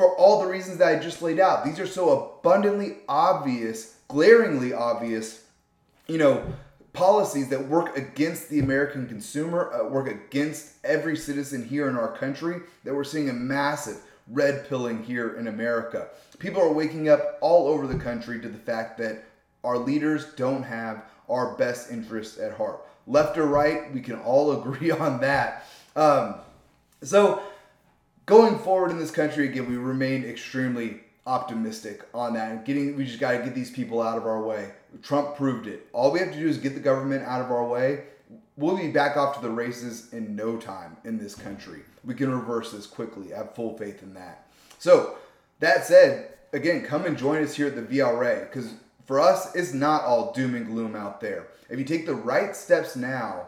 for 0.02 0.16
all 0.16 0.42
the 0.42 0.48
reasons 0.48 0.80
that 0.80 0.88
I 0.88 0.98
just 0.98 1.22
laid 1.22 1.40
out. 1.40 1.64
These 1.64 1.80
are 1.80 1.86
so 1.86 2.40
abundantly 2.40 2.98
obvious, 3.08 3.98
glaringly 4.08 4.74
obvious, 4.74 5.44
you 6.08 6.18
know, 6.18 6.44
policies 6.92 7.50
that 7.50 7.68
work 7.68 7.96
against 7.96 8.50
the 8.50 8.58
American 8.58 9.08
consumer, 9.08 9.72
uh, 9.72 9.88
work 9.88 10.08
against 10.08 10.74
every 10.84 11.16
citizen 11.16 11.64
here 11.64 11.88
in 11.88 11.96
our 11.96 12.18
country, 12.18 12.62
that 12.84 12.96
we're 12.96 13.04
seeing 13.04 13.30
a 13.30 13.34
massive 13.34 13.98
red 14.28 14.68
pilling 14.68 15.04
here 15.04 15.38
in 15.38 15.46
America. 15.46 16.08
People 16.40 16.64
are 16.64 16.74
waking 16.74 17.08
up 17.08 17.38
all 17.40 17.68
over 17.68 17.86
the 17.86 18.00
country 18.00 18.42
to 18.42 18.50
the 18.50 18.58
fact 18.58 18.98
that 18.98 19.24
our 19.64 19.78
leaders 19.78 20.34
don't 20.36 20.64
have 20.64 21.04
our 21.30 21.56
best 21.58 21.92
interests 21.92 22.40
at 22.40 22.54
heart. 22.54 22.82
Left 23.06 23.38
or 23.38 23.46
right, 23.46 23.94
we 23.94 24.02
can 24.02 24.16
all 24.22 24.52
agree 24.60 24.90
on 24.90 25.22
that. 25.22 25.68
Um, 25.96 26.38
so, 27.04 27.44
going 28.26 28.58
forward 28.60 28.92
in 28.92 29.00
this 29.00 29.12
country 29.12 29.48
again, 29.48 29.70
we 29.70 29.78
remain 29.78 30.24
extremely 30.24 31.02
optimistic 31.26 32.04
on 32.14 32.34
that. 32.34 32.52
And 32.52 32.66
getting, 32.66 32.96
we 32.96 33.06
just 33.06 33.20
got 33.20 33.32
to 33.32 33.44
get 33.44 33.56
these 33.56 33.72
people 33.72 34.02
out 34.02 34.18
of 34.18 34.26
our 34.26 34.42
way. 34.42 34.72
Trump 35.02 35.36
proved 35.36 35.68
it. 35.68 35.88
All 35.94 36.12
we 36.12 36.20
have 36.20 36.32
to 36.32 36.40
do 36.40 36.48
is 36.48 36.58
get 36.58 36.74
the 36.74 36.80
government 36.80 37.24
out 37.24 37.42
of 37.42 37.52
our 37.52 37.66
way. 37.66 38.04
We'll 38.58 38.78
be 38.78 38.90
back 38.90 39.18
off 39.18 39.36
to 39.36 39.42
the 39.42 39.50
races 39.50 40.14
in 40.14 40.36
no 40.36 40.58
time 40.58 40.98
in 41.04 41.18
this 41.18 41.36
country. 41.36 41.82
We 42.04 42.14
can 42.14 42.32
reverse 42.32 42.72
this 42.72 42.86
quickly. 42.86 43.34
I 43.34 43.40
have 43.40 43.56
full 43.56 43.78
faith 43.78 44.04
in 44.04 44.14
that. 44.16 44.48
So, 44.78 45.16
that 45.60 45.86
said, 45.86 46.34
again, 46.54 46.84
come 46.84 47.06
and 47.06 47.18
join 47.18 47.44
us 47.44 47.56
here 47.56 47.68
at 47.68 47.76
the 47.76 47.82
VRA 47.82 48.42
because 48.42 48.74
for 49.06 49.20
us, 49.20 49.56
it's 49.56 49.74
not 49.74 50.04
all 50.04 50.34
doom 50.34 50.56
and 50.56 50.66
gloom 50.66 50.96
out 50.96 51.22
there. 51.22 51.48
If 51.70 51.80
you 51.80 51.86
take 51.86 52.06
the 52.06 52.16
right 52.16 52.56
steps 52.56 52.96
now, 52.96 53.48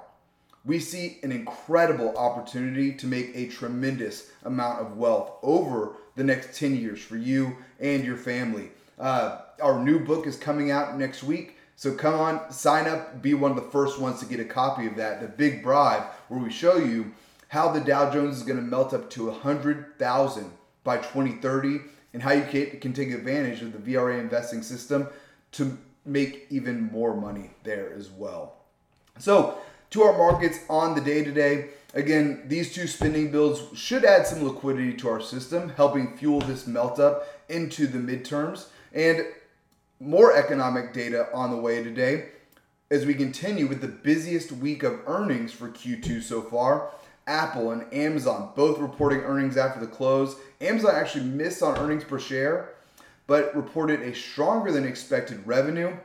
we 0.66 0.80
see 0.80 1.20
an 1.24 1.32
incredible 1.32 2.16
opportunity 2.18 2.94
to 2.94 3.08
make 3.08 3.32
a 3.36 3.48
tremendous 3.48 4.30
amount 4.44 4.80
of 4.80 4.98
wealth 4.98 5.34
over 5.44 5.96
the 6.16 6.24
next 6.24 6.58
10 6.58 6.76
years 6.76 7.02
for 7.02 7.18
you 7.18 7.58
and 7.80 8.06
your 8.06 8.18
family. 8.18 8.70
Uh, 8.98 9.40
our 9.62 9.84
new 9.84 10.00
book 10.00 10.26
is 10.26 10.38
coming 10.38 10.72
out 10.72 10.98
next 10.98 11.24
week. 11.24 11.58
So 11.76 11.94
come 11.94 12.14
on, 12.14 12.52
sign 12.52 12.88
up, 12.88 13.22
be 13.22 13.34
one 13.34 13.52
of 13.52 13.58
the 13.58 13.72
first 13.72 14.00
ones 14.00 14.20
to 14.20 14.26
get 14.26 14.40
a 14.40 14.46
copy 14.46 14.88
of 14.88 14.96
that. 14.96 15.22
The 15.22 15.28
Big 15.28 15.64
Bribe, 15.64 16.04
where 16.30 16.40
we 16.40 16.52
show 16.52 16.78
you 16.78 17.12
how 17.50 17.72
the 17.72 17.82
Dow 17.82 18.12
Jones 18.12 18.38
is 18.38 18.44
going 18.44 18.58
to 18.58 18.64
melt 18.64 18.94
up 18.94 19.10
to 19.12 19.26
100,000 19.26 20.52
by 20.84 20.98
2030 20.98 21.80
and 22.14 22.22
how 22.22 22.32
you 22.32 22.44
can 22.80 22.94
take 22.94 23.12
advantage 23.12 23.62
of 23.62 23.74
the 23.74 23.94
VRA 23.94 24.20
investing 24.20 24.62
system 24.62 25.08
to 25.54 25.78
make 26.06 26.46
even 26.50 26.92
more 26.92 27.16
money 27.16 27.52
there 27.64 27.94
as 27.98 28.10
well. 28.10 28.58
So, 29.20 29.58
to 29.94 30.02
our 30.02 30.18
markets 30.18 30.58
on 30.72 30.96
the 30.96 31.02
day 31.02 31.24
today, 31.24 31.70
again, 31.94 32.42
these 32.48 32.74
two 32.74 32.88
spending 32.88 33.30
bills 33.30 33.68
should 33.78 34.04
add 34.04 34.26
some 34.26 34.44
liquidity 34.44 34.92
to 34.96 35.08
our 35.08 35.22
system, 35.22 35.70
helping 35.70 36.18
fuel 36.18 36.40
this 36.42 36.66
melt 36.66 37.00
up 37.00 37.28
into 37.48 37.86
the 37.86 38.00
midterms. 38.00 38.66
And 38.92 39.28
more 40.00 40.36
economic 40.36 40.94
data 40.94 41.28
on 41.32 41.52
the 41.52 41.58
way 41.58 41.84
today 41.84 42.30
as 42.90 43.06
we 43.06 43.14
continue 43.14 43.68
with 43.68 43.82
the 43.82 43.88
busiest 43.88 44.52
week 44.52 44.82
of 44.82 45.00
earnings 45.06 45.52
for 45.52 45.70
Q2 45.70 46.24
so 46.24 46.42
far. 46.42 46.90
Apple 47.28 47.70
and 47.70 47.92
Amazon 47.94 48.52
both 48.56 48.80
reporting 48.80 49.20
earnings 49.20 49.58
after 49.58 49.80
the 49.80 49.88
close. 49.88 50.36
Amazon 50.60 50.96
actually 50.96 51.26
missed 51.26 51.62
on 51.62 51.78
earnings 51.78 52.04
per 52.04 52.20
share, 52.20 52.74
but 53.28 53.56
reported 53.56 54.02
a 54.02 54.16
stronger 54.16 54.72
than 54.72 54.86
expected 54.86 55.46
revenue 55.46 55.96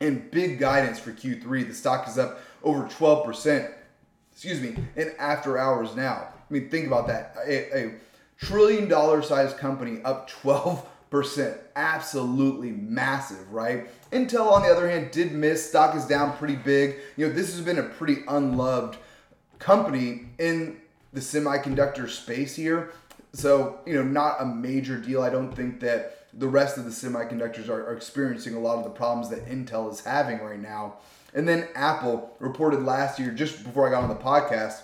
and 0.00 0.30
big 0.30 0.58
guidance 0.58 0.98
for 0.98 1.12
Q3. 1.12 1.66
The 1.66 1.74
stock 1.74 2.08
is 2.08 2.18
up 2.18 2.40
over 2.64 2.84
12%, 2.84 3.72
excuse 4.32 4.60
me, 4.60 4.76
in 4.96 5.12
after 5.18 5.58
hours 5.58 5.94
now. 5.94 6.28
I 6.32 6.52
mean, 6.52 6.68
think 6.68 6.86
about 6.86 7.06
that. 7.06 7.36
A, 7.46 7.86
a 7.86 7.94
trillion 8.38 8.88
dollar 8.88 9.22
size 9.22 9.54
company 9.54 10.02
up 10.02 10.28
12 10.28 10.86
percent. 11.14 11.56
Absolutely 11.76 12.72
massive 12.72 13.52
right? 13.52 13.88
Intel 14.10 14.50
on 14.50 14.62
the 14.62 14.68
other 14.68 14.90
hand 14.90 15.12
did 15.12 15.30
miss. 15.30 15.68
Stock 15.68 15.94
is 15.94 16.06
down 16.06 16.36
pretty 16.36 16.56
big. 16.56 16.96
You 17.16 17.28
know 17.28 17.32
this 17.32 17.54
has 17.54 17.64
been 17.64 17.78
a 17.78 17.84
pretty 17.84 18.22
unloved 18.26 18.98
company 19.60 20.26
in 20.38 20.80
the 21.12 21.20
semiconductor 21.20 22.10
space 22.10 22.56
here. 22.56 22.92
So 23.32 23.78
you 23.86 23.94
know 23.94 24.02
not 24.02 24.42
a 24.42 24.44
major 24.44 24.98
deal. 24.98 25.22
I 25.22 25.30
don't 25.30 25.54
think 25.54 25.78
that 25.80 26.23
the 26.36 26.48
rest 26.48 26.76
of 26.76 26.84
the 26.84 26.90
semiconductors 26.90 27.68
are, 27.68 27.86
are 27.86 27.96
experiencing 27.96 28.54
a 28.54 28.60
lot 28.60 28.78
of 28.78 28.84
the 28.84 28.90
problems 28.90 29.30
that 29.30 29.46
intel 29.46 29.90
is 29.92 30.00
having 30.00 30.40
right 30.40 30.60
now 30.60 30.94
and 31.34 31.48
then 31.48 31.68
apple 31.74 32.36
reported 32.38 32.82
last 32.82 33.18
year 33.18 33.30
just 33.30 33.62
before 33.64 33.86
i 33.86 33.90
got 33.90 34.02
on 34.02 34.08
the 34.08 34.14
podcast 34.14 34.82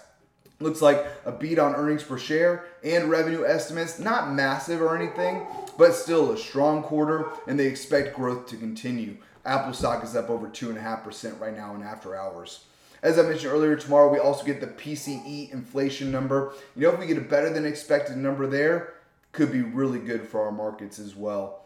Looks 0.63 0.83
like 0.83 1.07
a 1.25 1.33
beat 1.33 1.59
on 1.59 1.75
earnings 1.75 2.03
per 2.03 2.19
share 2.19 2.67
and 2.85 3.11
revenue 3.11 3.47
estimates. 3.47 3.99
Not 3.99 4.31
massive 4.31 4.83
or 4.83 4.95
anything, 4.95 5.47
but 5.79 5.95
still 5.95 6.33
a 6.33 6.37
strong 6.37 6.83
quarter, 6.83 7.31
and 7.47 7.59
they 7.59 7.67
expect 7.67 8.15
growth 8.15 8.47
to 8.49 8.59
continue. 8.59 9.17
Apple 9.47 9.73
stock 9.73 10.05
is 10.05 10.15
up 10.15 10.29
over 10.29 10.49
2.5% 10.49 11.41
right 11.41 11.57
now 11.57 11.75
in 11.75 11.83
after 11.83 12.15
hours. 12.15 12.67
As 13.03 13.19
I 13.19 13.23
mentioned 13.23 13.55
earlier, 13.55 13.75
tomorrow 13.75 14.13
we 14.13 14.19
also 14.19 14.45
get 14.45 14.61
the 14.61 14.67
PCE 14.67 15.51
inflation 15.51 16.13
number. 16.13 16.53
You 16.77 16.83
know, 16.83 16.93
if 16.93 17.01
we 17.01 17.07
get 17.07 17.17
a 17.17 17.23
better 17.23 17.51
than 17.51 17.65
expected 17.65 18.19
number 18.19 18.47
there, 18.47 18.93
could 19.33 19.53
be 19.53 19.63
really 19.63 19.99
good 19.99 20.27
for 20.27 20.45
our 20.45 20.53
markets 20.53 20.99
as 20.99 21.15
well. 21.15 21.65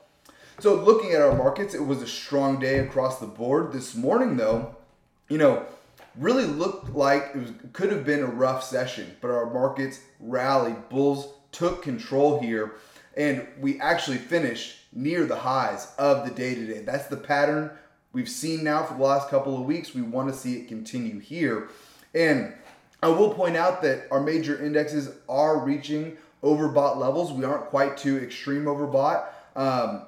So, 0.61 0.75
looking 0.75 1.13
at 1.13 1.21
our 1.21 1.35
markets, 1.35 1.75
it 1.75 1.85
was 1.85 2.01
a 2.01 2.07
strong 2.07 2.61
day 2.61 2.79
across 2.79 3.19
the 3.19 3.27
board. 3.27 3.73
This 3.73 3.95
morning, 3.95 4.37
though, 4.37 4.77
you 5.29 5.39
know, 5.39 5.67
really 6.17 6.45
looked 6.45 6.91
like 6.91 7.31
it 7.35 7.39
was, 7.39 7.51
could 7.73 7.91
have 7.91 8.05
been 8.05 8.23
a 8.23 8.27
rough 8.27 8.63
session, 8.63 9.17
but 9.21 9.31
our 9.31 9.53
markets 9.53 10.01
rallied. 10.21 10.89
Bulls 10.89 11.35
took 11.51 11.83
control 11.83 12.39
here, 12.41 12.75
and 13.17 13.47
we 13.61 13.81
actually 13.81 14.19
finished 14.19 14.79
near 14.93 15.27
the 15.27 15.37
highs 15.37 15.93
of 15.99 16.25
the 16.25 16.33
day 16.33 16.55
today. 16.55 16.81
That's 16.81 17.09
the 17.09 17.17
pattern 17.17 17.71
we've 18.13 18.29
seen 18.29 18.65
now 18.65 18.85
for 18.85 18.95
the 18.95 19.03
last 19.03 19.29
couple 19.29 19.57
of 19.57 19.65
weeks. 19.65 19.95
We 19.95 20.03
want 20.03 20.29
to 20.29 20.35
see 20.35 20.61
it 20.61 20.69
continue 20.69 21.19
here. 21.19 21.69
And 22.15 22.55
I 23.03 23.09
will 23.09 23.35
point 23.35 23.57
out 23.57 23.83
that 23.83 24.07
our 24.11 24.21
major 24.21 24.65
indexes 24.65 25.11
are 25.29 25.59
reaching 25.59 26.17
overbought 26.45 26.99
levels. 26.99 27.33
We 27.33 27.45
aren't 27.45 27.67
quite 27.67 27.97
too 27.97 28.19
extreme 28.19 28.65
overbought. 28.65 29.25
Um, 29.57 30.03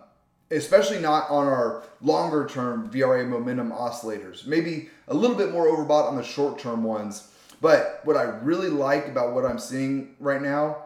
especially 0.50 1.00
not 1.00 1.28
on 1.30 1.46
our 1.46 1.82
longer 2.00 2.46
term 2.46 2.90
VRA 2.90 3.26
momentum 3.26 3.72
oscillators. 3.72 4.46
Maybe 4.46 4.90
a 5.08 5.14
little 5.14 5.36
bit 5.36 5.50
more 5.50 5.66
overbought 5.66 6.08
on 6.08 6.16
the 6.16 6.22
short 6.22 6.58
term 6.58 6.84
ones. 6.84 7.32
But 7.60 8.00
what 8.04 8.16
I 8.16 8.22
really 8.22 8.68
like 8.68 9.08
about 9.08 9.34
what 9.34 9.44
I'm 9.44 9.58
seeing 9.58 10.14
right 10.20 10.42
now 10.42 10.84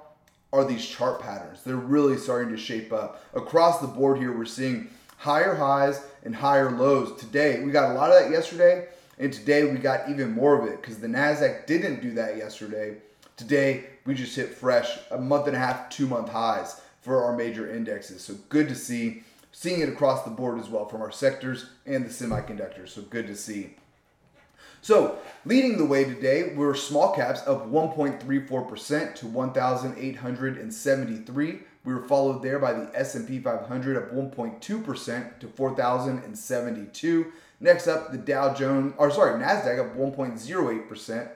are 0.52 0.64
these 0.64 0.86
chart 0.86 1.20
patterns. 1.20 1.62
They're 1.62 1.76
really 1.76 2.16
starting 2.16 2.50
to 2.50 2.56
shape 2.56 2.92
up. 2.92 3.22
Across 3.34 3.80
the 3.80 3.86
board 3.86 4.18
here, 4.18 4.36
we're 4.36 4.44
seeing 4.44 4.88
higher 5.16 5.54
highs 5.54 6.02
and 6.24 6.34
higher 6.34 6.70
lows. 6.70 7.18
Today, 7.20 7.60
we 7.60 7.70
got 7.70 7.90
a 7.90 7.94
lot 7.94 8.10
of 8.10 8.22
that 8.22 8.30
yesterday, 8.30 8.88
and 9.18 9.32
today 9.32 9.64
we 9.64 9.78
got 9.78 10.08
even 10.08 10.32
more 10.32 10.60
of 10.60 10.66
it 10.68 10.80
because 10.80 10.98
the 10.98 11.06
NASDAQ 11.06 11.66
didn't 11.66 12.00
do 12.00 12.12
that 12.12 12.36
yesterday. 12.36 12.96
Today, 13.36 13.86
we 14.10 14.16
just 14.16 14.34
hit 14.34 14.52
fresh 14.52 14.98
a 15.12 15.18
month 15.18 15.46
and 15.46 15.54
a 15.54 15.58
half, 15.60 15.88
two 15.88 16.08
month 16.08 16.30
highs 16.30 16.80
for 17.00 17.22
our 17.22 17.36
major 17.36 17.72
indexes. 17.72 18.22
So 18.22 18.34
good 18.48 18.68
to 18.68 18.74
see 18.74 19.22
seeing 19.52 19.82
it 19.82 19.88
across 19.88 20.24
the 20.24 20.30
board 20.30 20.58
as 20.58 20.68
well 20.68 20.88
from 20.88 21.00
our 21.00 21.12
sectors 21.12 21.66
and 21.86 22.04
the 22.04 22.08
semiconductors. 22.08 22.88
So 22.88 23.02
good 23.02 23.28
to 23.28 23.36
see. 23.36 23.76
So, 24.82 25.20
leading 25.44 25.78
the 25.78 25.84
way 25.84 26.02
today 26.02 26.54
we 26.54 26.56
were 26.56 26.74
small 26.74 27.14
caps 27.14 27.42
of 27.42 27.68
1.34% 27.68 29.14
to 29.14 29.28
1,873. 29.28 31.60
We 31.84 31.94
were 31.94 32.02
followed 32.02 32.42
there 32.42 32.58
by 32.58 32.72
the 32.72 32.90
S&P 32.92 33.38
500 33.38 33.96
up 33.96 34.12
1.2% 34.12 35.38
to 35.38 35.46
4,072. 35.46 37.32
Next 37.60 37.86
up, 37.86 38.10
the 38.10 38.18
Dow 38.18 38.54
Jones, 38.54 38.94
or 38.98 39.12
sorry, 39.12 39.40
Nasdaq 39.40 39.78
up 39.78 39.96
1.08% 39.96 41.30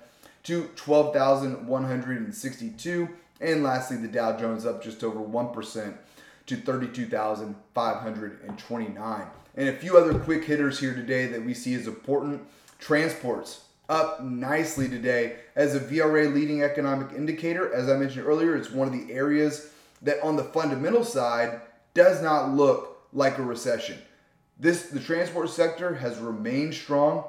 to 0.44 0.70
12,162. 0.76 3.08
And 3.40 3.62
lastly, 3.62 3.96
the 3.96 4.08
Dow 4.08 4.38
Jones 4.38 4.64
up 4.64 4.82
just 4.82 5.02
over 5.02 5.20
1% 5.20 5.94
to 6.46 6.56
32,529. 6.56 9.26
And 9.56 9.68
a 9.68 9.76
few 9.76 9.96
other 9.96 10.18
quick 10.18 10.44
hitters 10.44 10.80
here 10.80 10.94
today 10.94 11.26
that 11.26 11.44
we 11.44 11.54
see 11.54 11.74
as 11.74 11.86
important. 11.86 12.42
Transports 12.78 13.60
up 13.88 14.22
nicely 14.22 14.88
today 14.88 15.36
as 15.56 15.74
a 15.74 15.80
VRA 15.80 16.32
leading 16.32 16.62
economic 16.62 17.12
indicator. 17.12 17.72
As 17.72 17.88
I 17.88 17.96
mentioned 17.96 18.26
earlier, 18.26 18.56
it's 18.56 18.70
one 18.70 18.88
of 18.88 18.94
the 18.94 19.12
areas 19.12 19.70
that 20.02 20.22
on 20.22 20.36
the 20.36 20.44
fundamental 20.44 21.04
side 21.04 21.60
does 21.94 22.22
not 22.22 22.50
look 22.50 23.08
like 23.12 23.38
a 23.38 23.42
recession. 23.42 23.98
This 24.58 24.86
the 24.86 25.00
transport 25.00 25.50
sector 25.50 25.94
has 25.94 26.18
remained 26.18 26.74
strong 26.74 27.24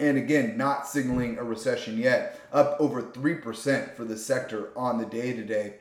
and 0.00 0.16
again 0.18 0.56
not 0.56 0.88
signaling 0.88 1.38
a 1.38 1.44
recession 1.44 1.98
yet, 1.98 2.40
up 2.52 2.76
over 2.80 3.02
3% 3.02 3.94
for 3.94 4.04
the 4.04 4.16
sector 4.16 4.70
on 4.76 4.98
the 4.98 5.06
day 5.06 5.32
today. 5.32 5.74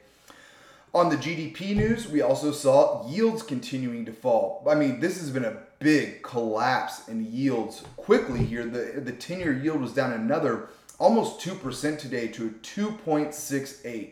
On 0.93 1.09
the 1.09 1.17
GDP 1.17 1.75
news, 1.75 2.07
we 2.07 2.21
also 2.21 2.51
saw 2.51 3.09
yields 3.09 3.41
continuing 3.41 4.05
to 4.05 4.13
fall. 4.13 4.63
I 4.69 4.75
mean, 4.75 4.99
this 4.99 5.19
has 5.19 5.31
been 5.31 5.45
a 5.45 5.57
big 5.79 6.21
collapse 6.21 7.07
in 7.07 7.25
yields 7.31 7.83
quickly 7.97 8.43
here. 8.43 8.63
The, 8.65 9.01
the 9.01 9.11
10 9.11 9.39
year 9.39 9.53
yield 9.53 9.81
was 9.81 9.93
down 9.93 10.13
another 10.13 10.69
almost 10.99 11.39
2% 11.39 11.97
today 11.97 12.27
to 12.27 12.51
2.68. 12.61 14.11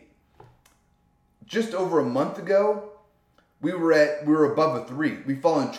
Just 1.46 1.72
over 1.72 2.00
a 2.00 2.04
month 2.04 2.38
ago, 2.38 2.90
we 3.60 3.72
were 3.72 3.92
at 3.92 4.26
we 4.26 4.32
were 4.32 4.52
above 4.52 4.82
a 4.82 4.84
3. 4.84 5.18
We've 5.24 5.40
fallen 5.40 5.72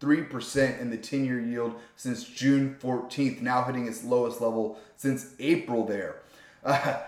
23% 0.00 0.80
in 0.80 0.90
the 0.90 0.96
10 0.96 1.24
year 1.24 1.40
yield 1.40 1.74
since 1.96 2.24
June 2.24 2.76
14th, 2.80 3.40
now 3.40 3.64
hitting 3.64 3.86
its 3.86 4.02
lowest 4.04 4.40
level 4.40 4.78
since 4.96 5.34
April 5.38 5.86
there. 5.86 6.16
Uh, 6.64 6.98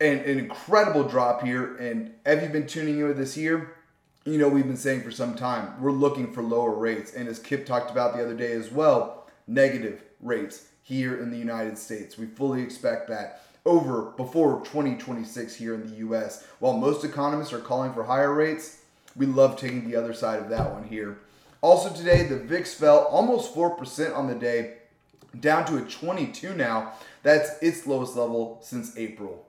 an, 0.00 0.18
an 0.18 0.38
incredible 0.38 1.04
drop 1.04 1.42
here. 1.42 1.76
And 1.76 2.12
have 2.26 2.42
you 2.42 2.48
been 2.48 2.66
tuning 2.66 2.98
in 2.98 3.16
this 3.16 3.36
year? 3.36 3.76
You 4.24 4.38
know, 4.38 4.48
we've 4.48 4.66
been 4.66 4.76
saying 4.76 5.02
for 5.02 5.10
some 5.10 5.34
time, 5.34 5.80
we're 5.80 5.92
looking 5.92 6.32
for 6.32 6.42
lower 6.42 6.74
rates. 6.74 7.14
And 7.14 7.28
as 7.28 7.38
Kip 7.38 7.66
talked 7.66 7.90
about 7.90 8.14
the 8.14 8.22
other 8.22 8.36
day 8.36 8.52
as 8.52 8.70
well, 8.70 9.28
negative 9.46 10.02
rates 10.20 10.68
here 10.82 11.20
in 11.20 11.30
the 11.30 11.38
United 11.38 11.78
States. 11.78 12.18
We 12.18 12.26
fully 12.26 12.62
expect 12.62 13.08
that 13.08 13.42
over 13.64 14.12
before 14.16 14.60
2026 14.64 15.54
here 15.54 15.74
in 15.74 15.88
the 15.88 15.96
US. 15.96 16.44
While 16.58 16.76
most 16.76 17.04
economists 17.04 17.52
are 17.52 17.58
calling 17.60 17.92
for 17.92 18.04
higher 18.04 18.32
rates, 18.32 18.78
we 19.16 19.26
love 19.26 19.56
taking 19.56 19.88
the 19.88 19.96
other 19.96 20.14
side 20.14 20.40
of 20.40 20.48
that 20.50 20.72
one 20.72 20.84
here. 20.84 21.18
Also 21.62 21.90
today, 21.90 22.24
the 22.24 22.36
VIX 22.36 22.74
fell 22.74 22.98
almost 23.04 23.54
4% 23.54 24.16
on 24.16 24.26
the 24.26 24.34
day, 24.34 24.74
down 25.38 25.64
to 25.66 25.76
a 25.76 25.82
22 25.82 26.54
now. 26.54 26.92
That's 27.22 27.50
its 27.62 27.86
lowest 27.86 28.16
level 28.16 28.58
since 28.62 28.98
April. 28.98 29.46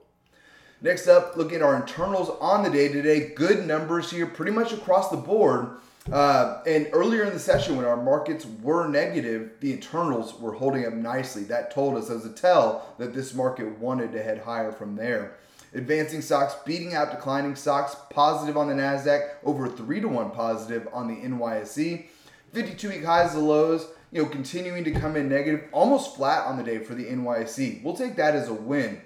Next 0.80 1.08
up, 1.08 1.36
looking 1.36 1.56
at 1.56 1.62
our 1.62 1.74
internals 1.74 2.30
on 2.40 2.62
the 2.62 2.70
day 2.70 2.86
today. 2.88 3.32
Good 3.34 3.66
numbers 3.66 4.12
here, 4.12 4.26
pretty 4.26 4.52
much 4.52 4.72
across 4.72 5.10
the 5.10 5.16
board. 5.16 5.78
Uh, 6.12 6.62
and 6.66 6.88
earlier 6.92 7.24
in 7.24 7.32
the 7.32 7.38
session, 7.38 7.76
when 7.76 7.86
our 7.86 8.00
markets 8.00 8.46
were 8.62 8.86
negative, 8.86 9.52
the 9.60 9.72
internals 9.72 10.38
were 10.38 10.52
holding 10.52 10.86
up 10.86 10.92
nicely. 10.92 11.42
That 11.44 11.72
told 11.72 11.96
us 11.96 12.10
as 12.10 12.24
a 12.26 12.32
tell 12.32 12.94
that 12.98 13.12
this 13.12 13.34
market 13.34 13.78
wanted 13.78 14.12
to 14.12 14.22
head 14.22 14.38
higher 14.38 14.70
from 14.70 14.94
there. 14.94 15.36
Advancing 15.74 16.22
stocks 16.22 16.54
beating 16.64 16.94
out 16.94 17.10
declining 17.10 17.56
stocks, 17.56 17.96
positive 18.08 18.56
on 18.56 18.68
the 18.68 18.74
NASDAQ, 18.74 19.30
over 19.44 19.68
3 19.68 20.00
to 20.00 20.08
1 20.08 20.30
positive 20.30 20.88
on 20.92 21.08
the 21.08 21.16
NYSE. 21.16 22.06
52 22.52 22.88
week 22.88 23.04
highs 23.04 23.34
and 23.34 23.48
lows, 23.48 23.88
you 24.12 24.22
know, 24.22 24.28
continuing 24.28 24.84
to 24.84 24.92
come 24.92 25.16
in 25.16 25.28
negative, 25.28 25.64
almost 25.72 26.14
flat 26.14 26.46
on 26.46 26.56
the 26.56 26.62
day 26.62 26.78
for 26.78 26.94
the 26.94 27.04
NYSE. 27.06 27.82
We'll 27.82 27.96
take 27.96 28.14
that 28.16 28.36
as 28.36 28.48
a 28.48 28.54
win. 28.54 29.00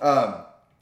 Um, 0.00 0.36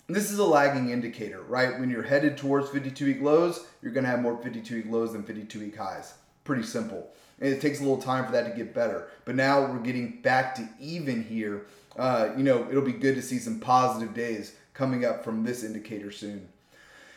this 0.07 0.31
is 0.31 0.39
a 0.39 0.45
lagging 0.45 0.91
indicator, 0.91 1.43
right? 1.43 1.79
When 1.81 1.91
you're 1.91 2.05
headed 2.05 2.37
towards 2.37 2.71
52 2.71 3.05
week 3.05 3.21
lows, 3.21 3.67
you're 3.83 3.93
going 3.93 4.05
to 4.05 4.11
have 4.11 4.21
more 4.21 4.41
52 4.41 4.77
week 4.77 4.87
lows 4.89 5.13
than 5.13 5.25
52 5.25 5.59
week 5.59 5.77
highs. 5.77 6.15
Pretty 6.45 6.63
simple. 6.63 7.11
And 7.41 7.53
it 7.53 7.61
takes 7.61 7.81
a 7.81 7.83
little 7.83 8.01
time 8.01 8.27
for 8.27 8.33
that 8.33 8.49
to 8.49 8.57
get 8.57 8.73
better. 8.73 9.09
But 9.25 9.35
now 9.35 9.63
we're 9.63 9.81
getting 9.81 10.21
back 10.23 10.55
to 10.55 10.69
even 10.79 11.25
here. 11.25 11.67
Uh, 11.97 12.31
you 12.37 12.45
know, 12.45 12.69
it'll 12.71 12.83
be 12.83 12.93
good 12.93 13.17
to 13.17 13.23
see 13.23 13.39
some 13.39 13.59
positive 13.59 14.15
days 14.15 14.55
coming 14.75 15.05
up 15.05 15.25
from 15.25 15.45
this 15.45 15.65
indicator 15.65 16.11
soon. 16.11 16.49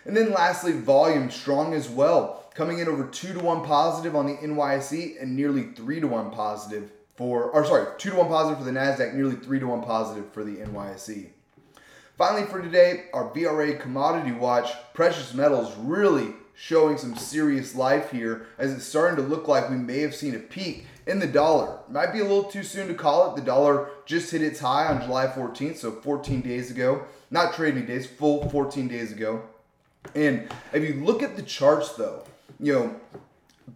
And 0.05 0.15
then 0.15 0.31
lastly, 0.31 0.71
volume 0.73 1.31
strong 1.31 1.73
as 1.73 1.89
well, 1.89 2.45
coming 2.53 2.79
in 2.79 2.87
over 2.87 3.07
two 3.07 3.33
to 3.33 3.39
one 3.39 3.63
positive 3.63 4.15
on 4.15 4.27
the 4.27 4.35
NYSE 4.35 5.21
and 5.21 5.35
nearly 5.35 5.63
three 5.63 5.99
to 5.99 6.07
one 6.07 6.31
positive 6.31 6.91
for, 7.15 7.45
or 7.45 7.65
sorry, 7.65 7.87
two 7.97 8.11
to 8.11 8.17
one 8.17 8.27
positive 8.27 8.59
for 8.59 8.65
the 8.65 8.77
NASDAQ, 8.77 9.13
nearly 9.13 9.35
three 9.35 9.59
to 9.59 9.67
one 9.67 9.81
positive 9.81 10.31
for 10.31 10.43
the 10.43 10.57
NYSE. 10.57 11.29
Finally, 12.17 12.45
for 12.45 12.61
today, 12.61 13.05
our 13.13 13.29
VRA 13.31 13.79
commodity 13.79 14.31
watch, 14.31 14.71
precious 14.93 15.33
metals 15.33 15.75
really 15.77 16.33
showing 16.53 16.97
some 16.97 17.15
serious 17.15 17.75
life 17.75 18.11
here 18.11 18.47
as 18.57 18.73
it's 18.73 18.85
starting 18.85 19.17
to 19.17 19.21
look 19.21 19.47
like 19.47 19.69
we 19.69 19.75
may 19.75 19.99
have 19.99 20.15
seen 20.15 20.35
a 20.35 20.39
peak 20.39 20.85
in 21.07 21.19
the 21.19 21.27
dollar. 21.27 21.79
Might 21.89 22.13
be 22.13 22.19
a 22.19 22.23
little 22.23 22.45
too 22.45 22.63
soon 22.63 22.87
to 22.87 22.93
call 22.93 23.31
it. 23.31 23.35
The 23.35 23.45
dollar 23.45 23.89
just 24.05 24.31
hit 24.31 24.41
its 24.41 24.59
high 24.59 24.87
on 24.87 25.01
July 25.01 25.27
14th, 25.27 25.77
so 25.77 25.91
14 25.91 26.41
days 26.41 26.71
ago. 26.71 27.03
Not 27.35 27.53
trading 27.53 27.85
days, 27.85 28.07
full 28.07 28.49
14 28.49 28.87
days 28.87 29.11
ago. 29.11 29.43
And 30.15 30.47
if 30.71 30.81
you 30.81 31.03
look 31.03 31.21
at 31.21 31.35
the 31.35 31.41
charts 31.41 31.91
though, 31.91 32.23
you 32.61 32.73
know, 32.73 32.95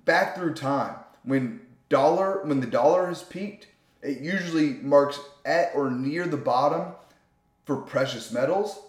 back 0.06 0.38
through 0.38 0.54
time, 0.54 0.96
when 1.24 1.60
dollar 1.90 2.42
when 2.46 2.62
the 2.62 2.68
dollar 2.68 3.08
has 3.08 3.22
peaked, 3.22 3.68
it 4.02 4.22
usually 4.22 4.76
marks 4.76 5.20
at 5.44 5.72
or 5.76 5.92
near 5.92 6.26
the 6.26 6.38
bottom 6.38 6.94
for 7.66 7.76
precious 7.76 8.32
metals 8.32 8.80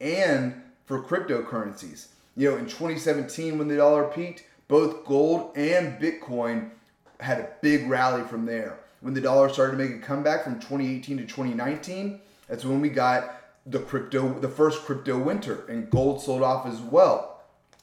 and 0.00 0.62
for 0.86 1.02
cryptocurrencies. 1.02 2.06
You 2.36 2.52
know, 2.52 2.56
in 2.56 2.66
2017 2.66 3.58
when 3.58 3.66
the 3.66 3.78
dollar 3.78 4.04
peaked, 4.04 4.44
both 4.68 5.04
gold 5.06 5.56
and 5.56 6.00
Bitcoin 6.00 6.70
had 7.18 7.40
a 7.40 7.48
big 7.62 7.90
rally 7.90 8.22
from 8.22 8.46
there. 8.46 8.78
When 9.00 9.12
the 9.12 9.20
dollar 9.20 9.48
started 9.48 9.72
to 9.72 9.84
make 9.84 9.96
a 9.96 10.06
comeback 10.06 10.44
from 10.44 10.60
2018 10.60 11.16
to 11.16 11.24
2019, 11.24 12.20
that's 12.46 12.64
when 12.64 12.80
we 12.80 12.90
got 12.90 13.39
the 13.70 13.78
crypto, 13.78 14.38
the 14.40 14.48
first 14.48 14.84
crypto 14.84 15.18
winter, 15.18 15.64
and 15.68 15.90
gold 15.90 16.22
sold 16.22 16.42
off 16.42 16.66
as 16.66 16.80
well. 16.80 17.42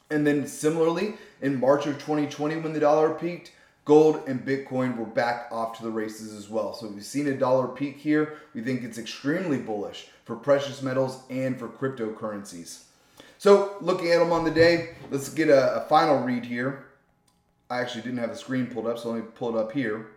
And 0.10 0.26
then 0.26 0.47
similarly, 0.47 1.15
in 1.41 1.60
March 1.60 1.86
of 1.86 1.95
2020, 1.95 2.58
when 2.58 2.73
the 2.73 2.80
dollar 2.80 3.13
peaked, 3.13 3.52
gold 3.86 4.21
and 4.28 4.45
Bitcoin 4.45 4.97
were 4.97 5.06
back 5.06 5.47
off 5.52 5.78
to 5.78 5.84
the 5.84 5.89
races 5.89 6.34
as 6.34 6.50
well. 6.50 6.73
So 6.73 6.88
we've 6.88 7.04
seen 7.04 7.28
a 7.28 7.38
dollar 7.38 7.67
peak 7.67 7.97
here. 7.97 8.38
We 8.54 8.62
think 8.62 8.84
it's 8.84 8.97
extremely 8.97 9.58
bullish 9.58 10.08
for 10.26 10.36
precious 10.36 10.82
metals 10.82 11.21
and 11.30 11.58
for 11.58 11.67
cryptocurrencies. 11.69 12.84
So 13.38 13.76
looking 13.82 14.12
at 14.12 14.19
them 14.19 14.32
on 14.32 14.43
the 14.43 14.52
day, 14.52 14.95
let's 15.12 15.30
get 15.30 15.50
a, 15.50 15.84
a 15.84 15.88
final 15.88 16.19
read 16.19 16.45
here. 16.45 16.86
I 17.69 17.82
actually 17.82 18.02
didn't 18.02 18.19
have 18.19 18.30
the 18.30 18.38
screen 18.38 18.67
pulled 18.67 18.88
up, 18.88 18.97
so 18.97 19.12
let 19.12 19.23
me 19.23 19.30
pull 19.36 19.58
it 19.58 19.60
up 19.60 19.71
here. 19.71 20.08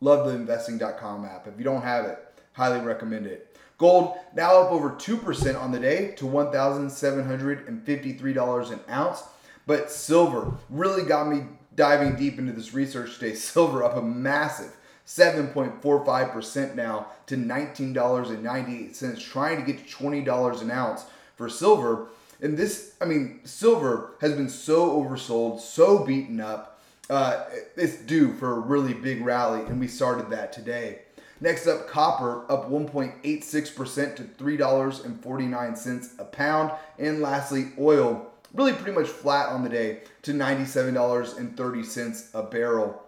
Love 0.00 0.26
the 0.26 0.34
investing.com 0.34 1.24
app. 1.24 1.46
If 1.46 1.54
you 1.58 1.64
don't 1.64 1.82
have 1.82 2.06
it, 2.06 2.18
highly 2.52 2.80
recommend 2.80 3.26
it. 3.26 3.53
Gold 3.78 4.16
now 4.34 4.62
up 4.62 4.70
over 4.70 4.90
2% 4.90 5.60
on 5.60 5.72
the 5.72 5.80
day 5.80 6.12
to 6.12 6.24
$1,753 6.24 8.70
an 8.70 8.80
ounce. 8.88 9.24
But 9.66 9.90
silver 9.90 10.52
really 10.70 11.04
got 11.04 11.28
me 11.28 11.42
diving 11.74 12.16
deep 12.16 12.38
into 12.38 12.52
this 12.52 12.74
research 12.74 13.18
today. 13.18 13.34
Silver 13.34 13.82
up 13.82 13.96
a 13.96 14.02
massive 14.02 14.76
7.45% 15.06 16.74
now 16.74 17.06
to 17.26 17.36
$19.98, 17.36 19.20
trying 19.20 19.60
to 19.60 19.72
get 19.72 19.86
to 19.86 19.96
$20 19.96 20.62
an 20.62 20.70
ounce 20.70 21.04
for 21.36 21.48
silver. 21.48 22.08
And 22.40 22.56
this, 22.56 22.94
I 23.00 23.04
mean, 23.04 23.40
silver 23.44 24.12
has 24.20 24.32
been 24.32 24.48
so 24.48 24.90
oversold, 24.90 25.60
so 25.60 26.04
beaten 26.04 26.40
up. 26.40 26.80
Uh, 27.10 27.44
it's 27.76 27.96
due 27.96 28.32
for 28.32 28.52
a 28.52 28.60
really 28.60 28.94
big 28.94 29.22
rally, 29.22 29.60
and 29.66 29.78
we 29.78 29.88
started 29.88 30.30
that 30.30 30.54
today. 30.54 31.02
Next 31.40 31.66
up, 31.66 31.88
copper 31.88 32.50
up 32.50 32.70
1.86% 32.70 34.16
to 34.16 34.22
$3.49 34.22 36.18
a 36.18 36.24
pound. 36.24 36.72
And 36.98 37.20
lastly, 37.20 37.72
oil 37.78 38.30
really 38.54 38.72
pretty 38.72 38.92
much 38.92 39.08
flat 39.08 39.48
on 39.48 39.62
the 39.62 39.68
day 39.68 40.00
to 40.22 40.32
$97.30 40.32 42.34
a 42.34 42.42
barrel. 42.44 43.02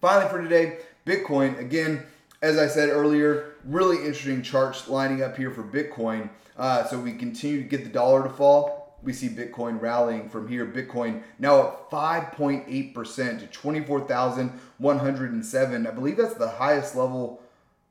Finally, 0.00 0.30
for 0.30 0.40
today, 0.42 0.78
Bitcoin, 1.06 1.58
again, 1.58 2.04
as 2.42 2.58
I 2.58 2.66
said 2.66 2.90
earlier, 2.90 3.54
really 3.64 3.96
interesting 3.96 4.42
charts 4.42 4.88
lining 4.88 5.22
up 5.22 5.36
here 5.36 5.50
for 5.50 5.62
Bitcoin. 5.62 6.28
Uh, 6.56 6.84
so 6.84 6.98
we 6.98 7.12
continue 7.12 7.62
to 7.62 7.68
get 7.68 7.84
the 7.84 7.90
dollar 7.90 8.22
to 8.22 8.28
fall. 8.28 8.98
We 9.02 9.12
see 9.12 9.28
Bitcoin 9.28 9.78
rallying 9.80 10.28
from 10.28 10.48
here. 10.48 10.66
Bitcoin 10.66 11.22
now 11.38 11.60
up 11.60 11.88
5.8% 11.90 13.40
to 13.40 13.46
24,107. 13.46 15.86
I 15.86 15.90
believe 15.90 16.16
that's 16.16 16.34
the 16.34 16.48
highest 16.48 16.96
level 16.96 17.40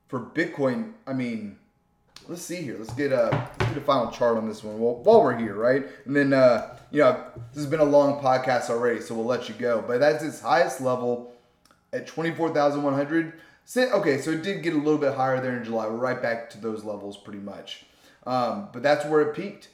for 0.07 0.19
Bitcoin, 0.19 0.93
I 1.07 1.13
mean, 1.13 1.57
let's 2.27 2.41
see 2.41 2.57
here. 2.57 2.77
Let's 2.77 2.93
get 2.93 3.11
a 3.11 3.49
let's 3.59 3.73
get 3.73 3.77
a 3.77 3.85
final 3.85 4.11
chart 4.11 4.37
on 4.37 4.47
this 4.47 4.63
one 4.63 4.79
while, 4.79 4.95
while 4.95 5.23
we're 5.23 5.37
here, 5.37 5.55
right? 5.55 5.85
And 6.05 6.15
then 6.15 6.33
uh, 6.33 6.77
you 6.91 7.01
know 7.01 7.23
this 7.53 7.63
has 7.63 7.67
been 7.67 7.79
a 7.79 7.85
long 7.85 8.21
podcast 8.21 8.69
already, 8.69 9.01
so 9.01 9.15
we'll 9.15 9.25
let 9.25 9.49
you 9.49 9.55
go. 9.55 9.83
But 9.85 9.99
that's 9.99 10.23
its 10.23 10.41
highest 10.41 10.81
level 10.81 11.33
at 11.93 12.07
twenty 12.07 12.31
four 12.31 12.53
thousand 12.53 12.83
one 12.83 12.93
hundred. 12.93 13.33
Okay, 13.77 14.21
so 14.21 14.29
it 14.31 14.43
did 14.43 14.61
get 14.61 14.73
a 14.73 14.77
little 14.77 14.99
bit 14.99 15.15
higher 15.15 15.41
there 15.41 15.57
in 15.57 15.63
July. 15.63 15.87
We're 15.87 15.95
right 15.95 16.21
back 16.21 16.49
to 16.51 16.59
those 16.59 16.83
levels 16.83 17.17
pretty 17.17 17.39
much. 17.39 17.85
Um, 18.27 18.69
but 18.71 18.83
that's 18.83 19.05
where 19.05 19.21
it 19.21 19.35
peaked. 19.35 19.69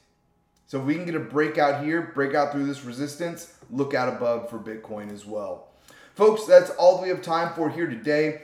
So 0.67 0.79
if 0.79 0.85
we 0.85 0.95
can 0.95 1.05
get 1.05 1.15
a 1.15 1.19
breakout 1.19 1.83
here, 1.83 2.11
breakout 2.15 2.53
through 2.53 2.65
this 2.65 2.85
resistance, 2.85 3.53
look 3.69 3.93
out 3.93 4.07
above 4.07 4.49
for 4.49 4.57
Bitcoin 4.57 5.11
as 5.11 5.25
well. 5.25 5.67
Folks, 6.15 6.45
that's 6.45 6.69
all 6.71 7.01
we 7.01 7.09
have 7.09 7.21
time 7.21 7.53
for 7.53 7.69
here 7.69 7.87
today. 7.87 8.43